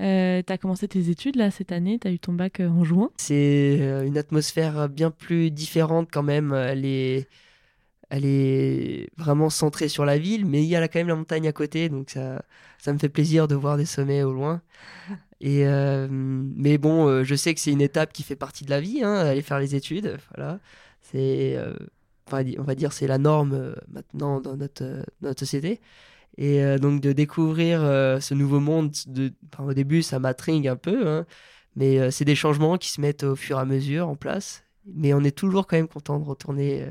Euh, 0.00 0.42
tu 0.46 0.52
as 0.52 0.58
commencé 0.58 0.86
tes 0.86 1.10
études 1.10 1.36
là 1.36 1.50
cette 1.50 1.72
année, 1.72 1.98
tu 1.98 2.06
as 2.06 2.12
eu 2.12 2.18
ton 2.18 2.32
bac 2.32 2.60
euh, 2.60 2.68
en 2.68 2.84
juin. 2.84 3.10
C'est 3.16 3.78
une 4.06 4.16
atmosphère 4.16 4.88
bien 4.88 5.10
plus 5.10 5.50
différente 5.50 6.08
quand 6.10 6.22
même. 6.22 6.54
Elle 6.54 6.84
est, 6.86 7.28
elle 8.08 8.24
est 8.24 9.10
vraiment 9.16 9.50
centrée 9.50 9.88
sur 9.88 10.04
la 10.04 10.16
ville, 10.16 10.46
mais 10.46 10.62
il 10.62 10.68
y 10.68 10.76
a 10.76 10.88
quand 10.88 11.00
même 11.00 11.08
la 11.08 11.16
montagne 11.16 11.48
à 11.48 11.52
côté, 11.52 11.88
donc 11.88 12.10
ça, 12.10 12.42
ça 12.78 12.92
me 12.92 12.98
fait 12.98 13.08
plaisir 13.08 13.48
de 13.48 13.54
voir 13.54 13.76
des 13.76 13.86
sommets 13.86 14.22
au 14.22 14.32
loin. 14.32 14.62
Et 15.40 15.64
mais 16.10 16.78
bon, 16.78 17.22
je 17.22 17.34
sais 17.34 17.54
que 17.54 17.60
c'est 17.60 17.72
une 17.72 17.80
étape 17.82 18.12
qui 18.12 18.22
fait 18.22 18.36
partie 18.36 18.64
de 18.64 18.70
la 18.70 18.80
vie, 18.80 19.02
hein, 19.04 19.14
aller 19.14 19.42
faire 19.42 19.60
les 19.60 19.74
études. 19.74 20.16
Voilà. 20.34 20.58
C'est, 21.10 21.56
euh, 21.56 21.74
on 22.32 22.62
va 22.62 22.74
dire, 22.74 22.92
c'est 22.92 23.06
la 23.06 23.18
norme 23.18 23.54
euh, 23.54 23.74
maintenant 23.90 24.40
dans 24.40 24.56
notre, 24.56 24.84
euh, 24.84 25.02
notre 25.22 25.40
société. 25.40 25.80
Et 26.36 26.62
donc 26.78 27.00
de 27.00 27.12
découvrir 27.12 27.80
ce 27.80 28.32
nouveau 28.32 28.60
monde, 28.60 28.92
de, 29.08 29.32
au 29.58 29.74
début 29.74 30.02
ça 30.02 30.20
m'intrigue 30.20 30.68
un 30.68 30.76
peu, 30.76 31.08
hein, 31.08 31.26
mais 31.74 32.12
c'est 32.12 32.24
des 32.24 32.36
changements 32.36 32.78
qui 32.78 32.92
se 32.92 33.00
mettent 33.00 33.24
au 33.24 33.34
fur 33.34 33.58
et 33.58 33.60
à 33.60 33.64
mesure 33.64 34.08
en 34.08 34.14
place. 34.14 34.62
mais 34.86 35.12
on 35.14 35.24
est 35.24 35.36
toujours 35.36 35.66
quand 35.66 35.76
même 35.76 35.88
content 35.88 36.20
de 36.20 36.24
retourner 36.24 36.86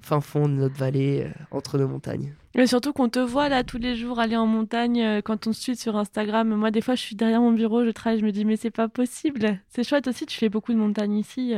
fin 0.00 0.22
fond 0.22 0.48
de 0.48 0.54
notre 0.54 0.76
vallée, 0.76 1.26
entre 1.50 1.76
nos 1.76 1.86
montagnes. 1.86 2.32
Mais 2.54 2.66
surtout 2.66 2.94
qu'on 2.94 3.10
te 3.10 3.18
voit 3.18 3.50
là 3.50 3.62
tous 3.62 3.76
les 3.76 3.94
jours 3.94 4.20
aller 4.20 4.36
en 4.36 4.46
montagne 4.46 5.20
quand 5.20 5.46
on 5.46 5.52
se 5.52 5.60
suit 5.60 5.76
sur 5.76 5.94
Instagram. 5.96 6.48
Moi, 6.54 6.70
des 6.70 6.80
fois, 6.80 6.94
je 6.94 7.02
suis 7.02 7.16
derrière 7.16 7.42
mon 7.42 7.52
bureau, 7.52 7.84
je 7.84 7.90
travaille, 7.90 8.20
je 8.20 8.24
me 8.24 8.32
dis, 8.32 8.46
mais 8.46 8.56
c'est 8.56 8.70
pas 8.70 8.88
possible. 8.88 9.60
C'est 9.68 9.84
chouette 9.84 10.08
aussi, 10.08 10.24
tu 10.24 10.38
fais 10.38 10.48
beaucoup 10.48 10.72
de 10.72 10.78
montagnes 10.78 11.18
ici 11.18 11.52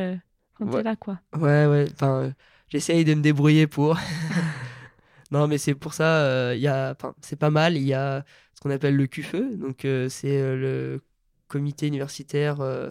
quand 0.61 0.67
Ouais. 0.71 0.79
t'es 0.79 0.83
là, 0.85 0.97
quoi. 0.97 1.19
Ouais, 1.37 1.67
ouais, 1.67 1.87
enfin, 1.93 2.23
euh, 2.25 2.31
j'essaye 2.69 3.05
de 3.05 3.15
me 3.15 3.23
débrouiller 3.23 3.67
pour. 3.67 3.99
non, 5.31 5.49
mais 5.49 5.59
c'est 5.59 5.75
pour 5.75 5.95
ça, 5.95 6.25
euh, 6.25 6.55
il 6.57 6.69
enfin, 6.69 7.15
c'est 7.21 7.39
pas 7.39 7.51
mal. 7.51 7.77
Il 7.77 7.85
y 7.85 7.95
a 7.95 8.25
ce 8.55 8.61
qu'on 8.61 8.71
appelle 8.71 8.97
le 8.97 9.07
QFE, 9.07 9.57
donc 9.57 9.85
euh, 9.85 10.09
c'est 10.09 10.41
euh, 10.41 10.57
le 10.57 11.01
comité 11.49 11.87
universitaire. 11.87 12.61
euh, 12.61 12.91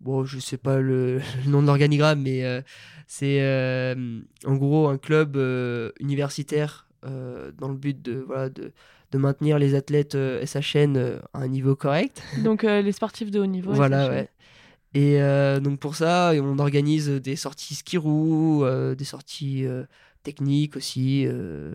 bon, 0.00 0.24
je 0.24 0.38
sais 0.38 0.58
pas 0.58 0.78
le, 0.78 1.18
le 1.44 1.50
nom 1.50 1.62
de 1.62 1.66
l'organigramme, 1.66 2.22
mais 2.22 2.44
euh, 2.44 2.60
c'est 3.06 3.42
euh, 3.42 4.20
en 4.46 4.54
gros 4.56 4.88
un 4.88 4.98
club 4.98 5.36
euh, 5.36 5.90
universitaire 6.00 6.86
euh, 7.04 7.52
dans 7.58 7.68
le 7.68 7.74
but 7.76 8.00
de, 8.00 8.14
voilà, 8.26 8.48
de, 8.48 8.72
de 9.10 9.18
maintenir 9.18 9.58
les 9.58 9.74
athlètes 9.74 10.14
euh, 10.14 10.44
SHN 10.46 10.96
euh, 10.96 11.18
à 11.34 11.40
un 11.40 11.48
niveau 11.48 11.74
correct. 11.74 12.22
Donc, 12.38 12.64
euh, 12.64 12.80
les 12.82 12.92
sportifs 12.92 13.30
de 13.30 13.40
haut 13.40 13.46
niveau. 13.46 13.72
Voilà, 13.72 14.08
ouais. 14.08 14.28
Et 14.94 15.22
euh, 15.22 15.58
donc 15.60 15.78
pour 15.80 15.94
ça, 15.96 16.32
on 16.34 16.58
organise 16.58 17.08
des 17.08 17.36
sorties 17.36 17.74
ski 17.74 17.96
roue, 17.96 18.64
euh, 18.64 18.94
des 18.94 19.04
sorties 19.04 19.64
euh, 19.64 19.84
techniques 20.22 20.76
aussi 20.76 21.26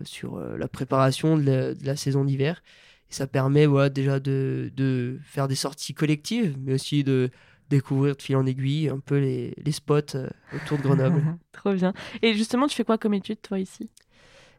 sur 0.04 0.40
la 0.40 0.68
préparation 0.68 1.36
de 1.36 1.76
la, 1.82 1.96
saison 1.96 2.24
d'hiver. 2.24 2.62
Et 3.10 3.14
ça 3.14 3.26
permet 3.26 3.66
voilà, 3.66 3.90
déjà 3.90 4.20
de, 4.20 4.70
de 4.74 5.18
faire 5.24 5.48
des 5.48 5.54
sorties 5.54 5.94
collectives, 5.94 6.56
mais 6.58 6.74
aussi 6.74 7.04
de 7.04 7.30
découvrir 7.68 8.16
de 8.16 8.22
fil 8.22 8.36
en 8.36 8.46
aiguille 8.46 8.88
un 8.88 9.00
peu 9.00 9.18
les, 9.18 9.52
les 9.62 9.72
spots 9.72 10.16
autour 10.54 10.78
de 10.78 10.82
Grenoble. 10.82 11.22
Trop 11.52 11.74
bien. 11.74 11.92
Et 12.22 12.32
justement, 12.32 12.66
tu 12.68 12.74
fais 12.74 12.84
quoi 12.84 12.96
comme 12.96 13.12
étude, 13.12 13.42
toi, 13.42 13.58
ici? 13.58 13.90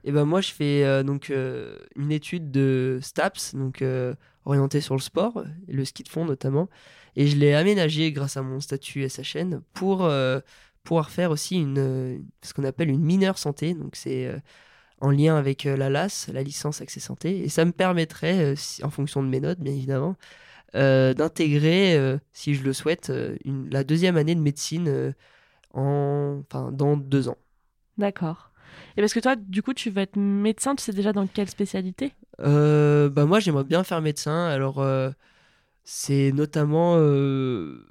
Et 0.04 0.12
ben 0.12 0.26
moi, 0.26 0.42
je 0.42 0.52
fais 0.52 0.84
euh, 0.84 1.04
donc 1.04 1.30
euh, 1.30 1.78
une 1.96 2.12
étude 2.12 2.52
de 2.52 3.00
STAPS, 3.02 3.56
donc 3.56 3.82
euh, 3.82 4.16
orientée 4.46 4.82
sur 4.82 4.96
le 4.96 5.02
sport, 5.02 5.44
le 5.68 5.86
ski 5.86 6.04
de 6.04 6.10
fond 6.10 6.26
notamment. 6.26 6.70
Et 7.16 7.28
je 7.28 7.36
l'ai 7.36 7.54
aménagé 7.54 8.12
grâce 8.12 8.38
à 8.38 8.42
mon 8.42 8.60
statut 8.60 9.08
SHN 9.08 9.62
pour 9.74 10.10
pouvoir 10.84 11.10
faire 11.10 11.32
aussi 11.32 11.58
une, 11.58 12.24
ce 12.42 12.54
qu'on 12.54 12.64
appelle 12.64 12.90
une 12.90 13.04
mineure 13.04 13.38
santé. 13.38 13.74
Donc 13.74 13.96
c'est 13.96 14.32
en 15.02 15.12
lien 15.12 15.36
avec 15.36 15.64
la 15.66 15.90
LAS, 15.90 16.30
la 16.32 16.44
licence 16.44 16.82
accès 16.82 17.00
santé. 17.00 17.40
Et 17.44 17.50
ça 17.50 17.66
me 17.66 17.72
permettrait, 17.72 18.54
en 18.84 18.90
fonction 18.90 19.22
de 19.22 19.28
mes 19.28 19.42
notes 19.42 19.60
bien 19.60 19.74
évidemment, 19.74 20.16
d'intégrer, 20.74 22.18
si 22.32 22.56
je 22.56 22.64
le 22.64 22.74
souhaite, 22.74 23.12
la 23.46 23.84
deuxième 23.84 24.16
année 24.16 24.36
de 24.36 24.42
médecine 24.42 25.14
en, 25.74 26.42
enfin, 26.48 26.72
dans 26.72 26.96
deux 26.96 27.28
ans. 27.28 27.38
D'accord. 27.98 28.49
Et 28.98 29.02
parce 29.02 29.14
que 29.14 29.20
toi, 29.20 29.36
du 29.36 29.62
coup, 29.62 29.74
tu 29.74 29.90
vas 29.90 30.02
être 30.02 30.18
médecin, 30.18 30.76
tu 30.76 30.84
sais 30.84 30.94
déjà 30.94 31.14
dans 31.14 31.28
quelle 31.28 31.50
spécialité? 31.50 32.14
Euh, 32.42 33.10
bah 33.10 33.26
moi 33.26 33.40
j'aimerais 33.40 33.64
bien 33.64 33.84
faire 33.84 34.02
médecin. 34.02 34.46
Alors 34.46 34.80
euh, 34.80 35.10
c'est 35.84 36.32
notamment 36.32 36.96
euh, 36.98 37.86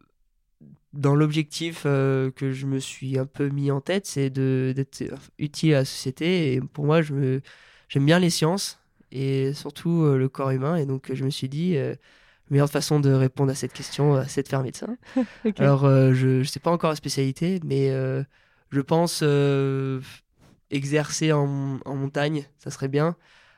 dans 0.93 1.15
l'objectif 1.15 1.83
que 1.83 2.51
je 2.53 2.67
me 2.67 2.79
suis 2.79 3.19
un 3.19 3.27
peu 3.27 3.49
mis 3.51 3.71
en 3.71 3.81
tête 3.81 4.07
c'est 4.07 4.31
d'être 4.31 5.03
utile 5.39 5.75
à 5.75 5.79
la 5.79 5.85
société. 5.85 6.55
Et 6.55 6.61
pour 6.61 6.87
moi 6.87 7.03
j'aime 7.03 8.07
bien 8.07 8.19
les 8.19 8.31
sciences 8.31 8.81
et 9.13 9.53
surtout 9.53 10.05
le 10.05 10.29
corps 10.29 10.51
humain. 10.51 10.77
Et 10.77 10.87
donc 10.87 11.13
je 11.13 11.25
me 11.25 11.31
suis 11.31 11.49
dit 11.49 11.75
la 11.75 11.97
meilleure 12.49 12.71
façon 12.71 13.01
de 13.01 13.11
répondre 13.11 13.51
à 13.51 13.55
cette 13.55 13.75
question 13.75 14.23
c'est 14.27 14.45
de 14.45 14.49
faire 14.49 14.63
médecin. 14.63 14.97
Alors, 15.59 15.85
euh, 15.85 16.15
je 16.15 16.29
ne 16.39 16.45
sais 16.45 16.61
pas 16.61 16.71
encore 16.71 16.91
la 16.91 16.97
spécialité, 16.97 17.61
mais 17.65 17.91
euh, 17.91 18.23
je 18.71 18.81
pense 18.81 19.21
euh, 19.23 20.01
exercer 20.71 21.33
en, 21.33 21.79
en 21.85 21.95
montagne, 21.97 22.45
ça 22.59 22.71
serait 22.71 22.89
bien. 22.89 23.17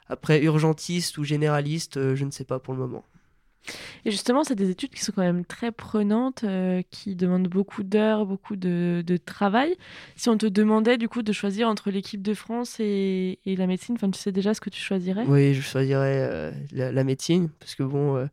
Après, 0.08 0.42
urgentiste 0.42 1.18
ou 1.18 1.24
généraliste, 1.24 1.96
euh, 1.96 2.16
je 2.16 2.24
ne 2.24 2.30
sais 2.30 2.44
pas 2.44 2.58
pour 2.58 2.74
le 2.74 2.80
moment. 2.80 3.04
Et 4.04 4.10
justement, 4.10 4.42
c'est 4.42 4.54
des 4.54 4.70
études 4.70 4.90
qui 4.90 5.04
sont 5.04 5.12
quand 5.12 5.22
même 5.22 5.44
très 5.44 5.70
prenantes, 5.70 6.44
euh, 6.44 6.82
qui 6.90 7.14
demandent 7.14 7.46
beaucoup 7.48 7.82
d'heures, 7.82 8.24
beaucoup 8.24 8.56
de, 8.56 9.04
de 9.06 9.16
travail. 9.18 9.76
Si 10.16 10.28
on 10.30 10.38
te 10.38 10.46
demandait 10.46 10.96
du 10.96 11.08
coup 11.08 11.22
de 11.22 11.32
choisir 11.32 11.68
entre 11.68 11.90
l'équipe 11.90 12.22
de 12.22 12.34
France 12.34 12.76
et, 12.80 13.38
et 13.44 13.56
la 13.56 13.66
médecine, 13.66 13.96
enfin, 13.96 14.10
tu 14.10 14.18
sais 14.18 14.32
déjà 14.32 14.54
ce 14.54 14.60
que 14.60 14.70
tu 14.70 14.80
choisirais? 14.80 15.24
Oui, 15.26 15.52
je 15.54 15.60
choisirais 15.60 16.28
euh, 16.30 16.50
la, 16.72 16.90
la 16.90 17.04
médecine, 17.04 17.50
parce 17.60 17.74
que 17.74 17.82
bon, 17.82 18.16
euh, 18.16 18.26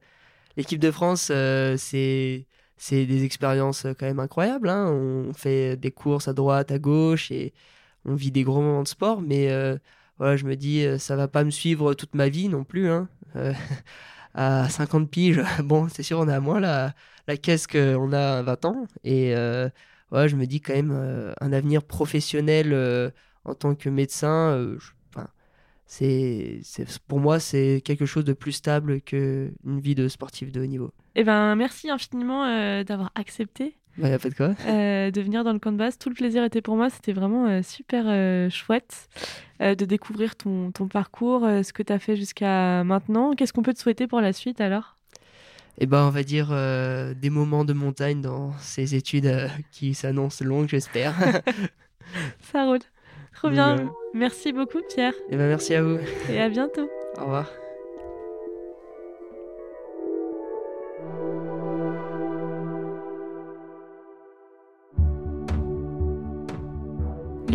l'équipe 0.56 0.80
de 0.80 0.92
France, 0.92 1.32
c'est 1.78 2.46
des 2.92 3.24
expériences 3.26 3.86
quand 4.00 4.06
même 4.06 4.20
incroyables. 4.20 4.70
hein. 4.70 4.90
On 4.92 5.34
fait 5.34 5.76
des 5.76 5.92
courses 5.92 6.30
à 6.30 6.34
droite, 6.34 6.72
à 6.72 6.80
gauche, 6.80 7.30
et 7.32 7.54
on 8.08 8.16
vit 8.16 8.32
des 8.32 8.44
gros 8.44 8.62
moments 8.62 8.84
de 8.84 8.88
sport, 8.88 9.22
mais 9.22 9.52
euh, 9.52 9.78
voilà, 10.18 10.38
je 10.38 10.46
me 10.46 10.56
dis, 10.56 10.86
euh, 10.86 10.98
ça 10.98 11.16
va 11.16 11.28
pas 11.28 11.44
me 11.44 11.52
suivre 11.52 11.94
toute 11.94 12.16
ma 12.16 12.30
vie 12.30 12.50
non 12.50 12.64
plus. 12.64 12.90
hein. 12.90 13.10
Euh, 13.36 13.54
à 14.34 14.70
50 14.70 15.10
piges, 15.10 15.42
bon, 15.64 15.88
c'est 15.90 16.04
sûr, 16.04 16.20
on 16.20 16.28
a 16.28 16.40
moins 16.40 16.60
la, 16.60 16.94
la 17.28 17.38
caisse 17.38 17.68
qu'on 17.68 18.14
a 18.14 18.40
à 18.40 18.42
20 18.44 18.66
ans, 18.66 18.88
et 19.04 19.36
euh, 19.36 19.70
je 20.12 20.36
me 20.36 20.46
dis 20.46 20.62
quand 20.62 20.74
même, 20.74 21.34
un 21.42 21.54
avenir 21.54 21.84
professionnel 21.84 23.12
en 23.46 23.54
tant 23.56 23.76
que 23.76 23.90
médecin, 23.90 24.76
enfin, 25.10 25.28
c'est, 25.86 26.62
pour 27.08 27.20
moi, 27.20 27.40
c'est 27.40 27.82
quelque 27.84 28.06
chose 28.06 28.26
de 28.26 28.34
plus 28.34 28.52
stable 28.54 29.02
qu'une 29.02 29.54
vie 29.66 29.96
de 29.96 30.08
sportif 30.08 30.52
de 30.52 30.62
haut 30.62 30.66
niveau. 30.66 30.94
Eh 31.16 31.24
ben, 31.24 31.56
merci 31.56 31.90
infiniment 31.90 32.46
d'avoir 32.84 33.12
accepté 33.16 33.76
Bah, 33.98 34.10
y 34.10 34.14
a 34.14 34.20
pas 34.20 34.30
de 34.30 34.36
quoi. 34.36 34.52
euh, 34.68 35.10
de 35.12 35.22
venir 35.22 35.44
dans 35.44 35.54
le 35.54 35.60
camp 35.60 35.72
de 35.72 35.78
base. 35.78 35.98
Tout 35.98 36.10
le 36.10 36.16
plaisir 36.16 36.44
était 36.44 36.62
pour 36.62 36.76
moi. 36.76 36.90
C'était 36.90 37.14
vraiment 37.14 37.48
euh, 37.48 37.62
super 37.64 38.06
euh, 38.08 38.50
chouette 38.50 39.10
euh, 39.62 39.74
de 39.76 39.86
découvrir 39.86 40.36
ton, 40.36 40.72
ton 40.72 40.88
parcours, 40.88 41.44
euh, 41.46 41.64
ce 41.64 41.74
que 41.74 41.82
tu 41.84 41.92
as 41.94 42.00
fait 42.00 42.16
jusqu'à 42.16 42.84
maintenant. 42.84 43.34
Qu'est-ce 43.34 43.54
qu'on 43.54 43.64
peut 43.64 43.74
te 43.74 43.80
souhaiter 43.80 44.06
pour 44.08 44.22
la 44.22 44.34
suite 44.34 44.62
alors? 44.62 44.96
Et 45.80 45.86
ben, 45.86 46.06
on 46.06 46.10
va 46.10 46.24
dire 46.24 46.50
euh, 46.52 47.14
des 47.14 47.30
moments 47.30 47.64
de 47.66 47.74
montagne 47.74 48.22
dans 48.22 48.52
ces 48.60 48.96
études 48.96 49.28
euh, 49.28 49.48
qui 49.72 49.94
s'annoncent 49.94 50.44
longues, 50.44 50.68
j'espère. 50.70 51.14
Ça 52.52 52.66
roule. 52.66 52.80
Trop 53.36 53.50
bien. 53.50 53.78
euh, 53.80 53.86
Merci 54.16 54.54
beaucoup, 54.54 54.80
Pierre. 54.90 55.14
Et 55.30 55.38
ben, 55.38 55.48
merci 55.48 55.76
à 55.76 55.84
vous. 55.84 56.00
Et 56.32 56.40
à 56.42 56.50
bientôt. 56.50 56.90
Au 57.20 57.22
revoir. 57.26 57.52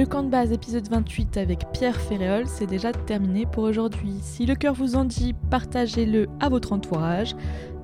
Le 0.02 0.08
camp 0.08 0.24
de 0.24 0.30
base 0.30 0.50
épisode 0.50 0.88
28 0.88 1.36
avec 1.36 1.70
Pierre 1.72 2.00
Ferréol, 2.00 2.48
c'est 2.48 2.66
déjà 2.66 2.90
terminé 2.90 3.46
pour 3.46 3.62
aujourd'hui. 3.62 4.16
Si 4.20 4.46
le 4.46 4.56
cœur 4.56 4.74
vous 4.74 4.96
en 4.96 5.04
dit, 5.04 5.32
partagez-le 5.48 6.26
à 6.40 6.48
votre 6.48 6.72
entourage, 6.72 7.36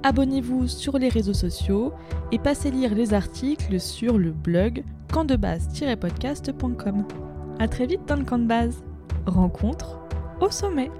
abonnez-vous 0.02 0.66
sur 0.66 0.98
les 0.98 1.10
réseaux 1.10 1.32
sociaux 1.32 1.92
et 2.32 2.40
passez 2.40 2.72
lire 2.72 2.92
les 2.92 3.14
articles 3.14 3.78
sur 3.78 4.18
le 4.18 4.32
blog 4.32 4.82
campdebase-podcast.com. 5.12 7.04
A 7.60 7.68
très 7.68 7.86
vite 7.86 8.04
dans 8.08 8.16
le 8.16 8.24
camp 8.24 8.40
de 8.40 8.48
base. 8.48 8.82
Rencontre 9.26 10.00
au 10.40 10.50
sommet. 10.50 10.90